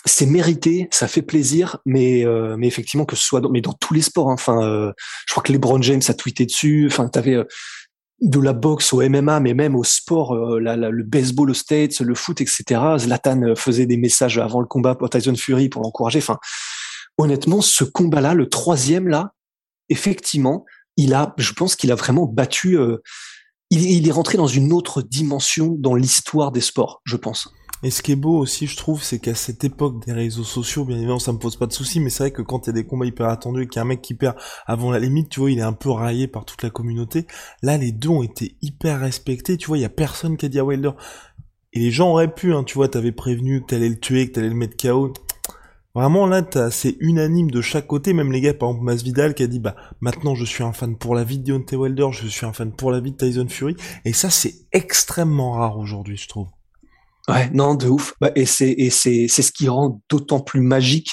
c'est 0.05 0.27
mérité, 0.27 0.89
ça 0.91 1.09
fait 1.09 1.23
plaisir, 1.23 1.79
mais 1.85 2.25
euh, 2.25 2.57
mais 2.59 2.67
effectivement 2.67 3.05
que 3.05 3.17
ce 3.17 3.23
soit 3.23 3.41
dans, 3.41 3.51
mais 3.51 3.61
dans 3.61 3.73
tous 3.73 3.95
les 3.95 4.03
sports. 4.03 4.31
Hein. 4.31 4.35
Enfin, 4.35 4.63
euh, 4.63 4.93
je 5.27 5.33
crois 5.33 5.43
que 5.43 5.53
LeBron 5.53 5.81
James 5.83 6.03
a 6.09 6.15
tweeté 6.15 6.47
dessus. 6.47 6.89
Enfin, 6.91 7.09
t'avais 7.09 7.35
euh, 7.35 7.45
de 8.21 8.41
la 8.41 8.53
boxe 8.53 8.93
au 8.93 9.09
MMA, 9.09 9.39
mais 9.41 9.55
même 9.55 9.77
au 9.77 9.85
sport, 9.85 10.35
la, 10.59 10.77
le 10.77 11.05
baseball 11.05 11.51
aux 11.51 11.55
States, 11.55 12.01
le 12.01 12.17
foot, 12.17 12.41
etc. 12.41 12.65
Zlatan 12.99 13.55
faisait 13.55 13.87
des 13.87 13.97
messages 13.97 14.39
avant 14.39 14.61
le 14.61 14.67
combat 14.67 14.97
pour 14.97 15.09
Tyson 15.09 15.37
Fury 15.37 15.69
pour 15.69 15.83
l'encourager. 15.83 16.19
Enfin, 16.19 16.39
honnêtement, 17.19 17.61
ce 17.61 17.85
combat-là, 17.85 18.35
le 18.35 18.49
troisième 18.49 19.09
là, 19.09 19.35
effectivement, 19.89 20.65
il 20.97 21.15
a, 21.15 21.35
je 21.39 21.53
pense 21.53 21.77
qu'il 21.77 21.93
a 21.93 21.95
vraiment 21.95 22.27
battu. 22.27 22.79
Euh, 22.79 22.99
il, 23.71 24.09
est 24.09 24.13
rentré 24.13 24.39
dans 24.39 24.47
une 24.47 24.73
autre 24.73 25.03
dimension 25.03 25.77
dans 25.79 25.95
l'histoire 25.95 26.53
des 26.53 26.63
sports, 26.63 27.03
je 27.05 27.17
pense. 27.17 27.53
Et 27.83 27.91
ce 27.91 28.03
qui 28.03 28.13
est 28.13 28.17
beau 28.17 28.39
aussi, 28.39 28.67
je 28.67 28.77
trouve, 28.77 29.03
c'est 29.03 29.19
qu'à 29.19 29.35
cette 29.35 29.63
époque 29.63 30.05
des 30.05 30.13
réseaux 30.13 30.43
sociaux, 30.43 30.85
bien 30.85 30.97
évidemment, 30.97 31.19
ça 31.19 31.33
me 31.33 31.39
pose 31.39 31.57
pas 31.57 31.67
de 31.67 31.73
soucis, 31.73 32.01
mais 32.01 32.11
c'est 32.11 32.25
vrai 32.25 32.31
que 32.33 32.43
quand 32.43 32.67
il 32.67 32.69
y 32.69 32.71
a 32.71 32.73
des 32.73 32.87
combats 32.87 33.07
hyper 33.07 33.29
attendus 33.29 33.63
et 33.63 33.69
qu'il 33.69 33.77
y 33.77 33.79
a 33.79 33.83
un 33.83 33.85
mec 33.85 34.01
qui 34.01 34.15
perd 34.15 34.37
avant 34.67 34.91
la 34.91 34.99
limite, 34.99 35.29
tu 35.29 35.41
vois, 35.41 35.51
il 35.51 35.59
est 35.59 35.63
un 35.63 35.75
peu 35.75 35.91
raillé 35.91 36.27
par 36.27 36.45
toute 36.45 36.63
la 36.63 36.71
communauté. 36.71 37.27
Là, 37.63 37.77
les 37.77 37.93
deux 37.93 38.09
ont 38.09 38.23
été 38.23 38.57
hyper 38.63 38.99
respectés, 38.99 39.59
tu 39.59 39.67
vois, 39.69 39.79
il 39.79 39.83
y 39.83 39.85
a 39.85 39.91
personne 39.91 40.37
qui 40.37 40.47
a 40.47 40.49
dit 40.49 40.59
à 40.59 40.65
Wilder. 40.65 40.93
Et 41.75 41.81
les 41.81 41.91
gens 41.91 42.11
auraient 42.11 42.35
pu, 42.35 42.55
hein, 42.55 42.65
tu 42.65 42.75
vois, 42.75 42.89
t'avais 42.89 43.13
prévenu 43.13 43.61
que 43.61 43.67
t'allais 43.67 43.91
le 43.91 44.01
tuer, 44.01 44.27
que 44.27 44.33
t'allais 44.33 44.49
le 44.49 44.55
mettre 44.55 44.77
KO. 44.77 45.13
Vraiment 45.95 46.27
là, 46.27 46.43
c'est 46.71 46.97
unanime 47.01 47.51
de 47.51 47.61
chaque 47.61 47.87
côté, 47.87 48.13
même 48.13 48.31
les 48.31 48.41
gars, 48.41 48.55
par 48.55 48.69
exemple 48.69 48.85
Masvidal 48.85 49.35
qui 49.35 49.43
a 49.43 49.47
dit 49.47 49.59
bah 49.59 49.75
maintenant 50.01 50.35
je 50.35 50.45
suis 50.45 50.63
un 50.63 50.73
fan 50.73 50.97
pour 50.97 51.15
la 51.15 51.25
vie 51.25 51.39
de 51.39 51.45
Deontay 51.45 51.77
Wilder, 51.77 52.09
je 52.13 52.29
suis 52.29 52.47
un 52.47 52.53
fan 52.53 52.73
pour 52.73 52.93
la 52.93 53.01
vie 53.01 53.13
de 53.13 53.17
Tyson 53.17 53.49
Fury, 53.49 53.75
et 54.05 54.13
ça 54.13 54.31
c'est 54.31 54.55
extrêmement 54.73 55.53
rare 55.53 55.79
aujourd'hui, 55.79 56.17
je 56.17 56.29
trouve. 56.29 56.49
Ouais, 57.29 57.51
non, 57.53 57.75
de 57.75 57.89
ouf. 57.89 58.15
Bah, 58.21 58.31
et 58.37 58.47
c'est 58.47 58.71
et 58.71 58.91
c'est 58.91 59.27
c'est 59.29 59.43
ce 59.43 59.51
qui 59.51 59.69
rend 59.69 60.01
d'autant 60.11 60.41
plus 60.41 60.61
magique 60.61 61.11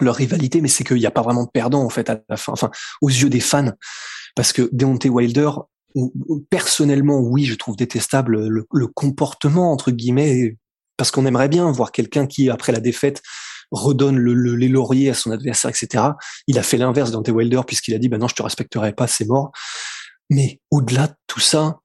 leur 0.00 0.16
rivalité, 0.16 0.60
mais 0.60 0.68
c'est 0.68 0.84
qu'il 0.84 0.98
n'y 0.98 1.06
a 1.06 1.10
pas 1.10 1.22
vraiment 1.22 1.44
de 1.44 1.50
perdant 1.50 1.82
en 1.82 1.90
fait 1.90 2.08
à 2.10 2.20
la 2.28 2.36
fin, 2.36 2.52
enfin 2.52 2.70
aux 3.00 3.08
yeux 3.08 3.30
des 3.30 3.40
fans, 3.40 3.72
parce 4.36 4.52
que 4.52 4.68
Deontay 4.72 5.08
Wilder, 5.08 5.50
personnellement, 6.50 7.20
oui, 7.20 7.44
je 7.44 7.54
trouve 7.54 7.76
détestable 7.76 8.48
le, 8.48 8.66
le 8.72 8.86
comportement 8.86 9.72
entre 9.72 9.90
guillemets, 9.90 10.56
parce 10.96 11.10
qu'on 11.10 11.26
aimerait 11.26 11.48
bien 11.48 11.70
voir 11.72 11.90
quelqu'un 11.90 12.26
qui 12.26 12.50
après 12.50 12.72
la 12.72 12.80
défaite 12.80 13.22
redonne 13.72 14.16
le, 14.16 14.34
les 14.54 14.68
lauriers 14.68 15.10
à 15.10 15.14
son 15.14 15.30
adversaire, 15.30 15.70
etc. 15.70 16.04
Il 16.46 16.58
a 16.58 16.62
fait 16.62 16.76
l'inverse 16.76 17.10
dans 17.10 17.22
Wilder 17.22 17.62
puisqu'il 17.66 17.94
a 17.94 17.98
dit, 17.98 18.08
bah 18.08 18.18
non, 18.18 18.28
je 18.28 18.34
te 18.34 18.42
respecterai 18.42 18.92
pas, 18.92 19.06
c'est 19.06 19.26
mort. 19.26 19.50
Mais 20.30 20.60
au-delà 20.70 21.08
de 21.08 21.14
tout 21.26 21.40
ça, 21.40 21.80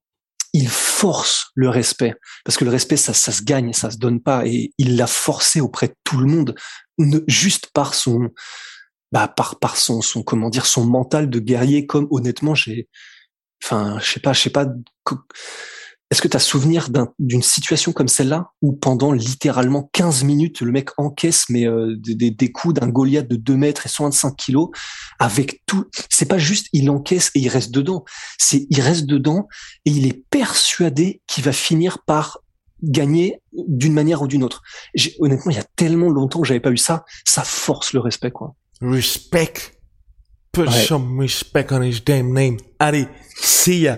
il 0.54 0.70
force 0.70 1.52
le 1.56 1.70
respect 1.70 2.16
parce 2.46 2.58
que 2.58 2.66
le 2.66 2.72
respect, 2.72 2.98
ça, 2.98 3.14
ça 3.14 3.32
se 3.32 3.44
gagne, 3.44 3.74
ça 3.74 3.92
se 3.92 3.98
donne 3.98 4.22
pas, 4.22 4.46
et 4.46 4.72
il 4.78 4.96
l'a 4.96 5.08
forcé 5.08 5.62
auprès 5.62 5.88
de 5.88 5.96
tout 6.04 6.18
le 6.18 6.26
monde, 6.26 6.56
juste 7.28 7.68
par 7.74 7.94
son, 7.94 8.30
bah, 9.12 9.28
par, 9.28 9.60
par 9.60 9.78
son, 9.78 10.02
son, 10.02 10.24
comment 10.24 10.50
dire, 10.50 10.66
son 10.66 10.86
mental 10.86 11.30
de 11.30 11.40
guerrier. 11.40 11.86
Comme 11.86 12.08
honnêtement, 12.12 12.56
j'ai, 12.56 12.88
enfin, 13.64 14.00
je 14.00 14.14
sais 14.14 14.20
pas, 14.20 14.34
je 14.34 14.42
sais 14.42 14.50
pas 14.50 14.66
est-ce 16.10 16.22
que 16.22 16.28
tu 16.30 16.38
as 16.38 16.40
souvenir 16.40 16.90
d'une 17.20 17.42
situation 17.42 17.92
comme 17.92 18.08
celle-là 18.08 18.52
où 18.62 18.72
pendant 18.72 19.12
littéralement 19.12 19.90
15 19.92 20.24
minutes, 20.24 20.62
le 20.62 20.72
mec 20.72 20.90
encaisse 20.98 21.46
mais 21.50 21.68
euh, 21.68 21.96
des, 21.98 22.32
des, 22.32 22.52
coups 22.52 22.76
d'un 22.76 22.88
Goliath 22.88 23.28
de 23.28 23.36
2 23.36 23.58
mètres 23.58 23.86
et 23.86 23.90
65 23.90 24.36
kilos 24.38 24.70
avec 25.20 25.64
tout? 25.66 25.86
C'est 26.10 26.28
pas 26.28 26.38
juste 26.38 26.68
il 26.72 26.90
encaisse 26.90 27.30
et 27.36 27.40
il 27.40 27.50
reste 27.50 27.72
dedans. 27.72 28.06
C'est 28.38 28.68
il 28.70 28.80
reste 28.80 29.06
dedans 29.06 29.50
et 29.86 29.92
il 29.92 30.08
est 30.08 30.24
persuadé 30.30 31.22
qu'il 31.28 31.44
va 31.44 31.52
finir 31.52 32.00
par 32.06 32.40
gagner 32.82 33.42
d'une 33.68 33.94
manière 33.94 34.22
ou 34.22 34.28
d'une 34.28 34.44
autre. 34.44 34.62
Honnêtement, 35.20 35.52
il 35.52 35.58
y 35.58 35.62
a 35.62 35.66
tellement 35.76 36.10
longtemps 36.10 36.40
que 36.42 36.48
j'avais 36.48 36.60
pas 36.62 36.72
eu 36.72 36.78
ça. 36.78 37.04
Ça 37.26 37.44
force 37.44 37.92
le 37.92 38.00
respect, 38.00 38.32
quoi. 38.32 38.56
Respect. 38.82 39.74
Put 40.54 40.72
some 40.72 41.20
respect 41.20 41.68
on 41.72 41.82
his 41.82 42.02
damn 42.04 42.32
name. 42.34 42.58
Allez, 42.80 43.08
see 43.36 43.82
ya. 43.82 43.98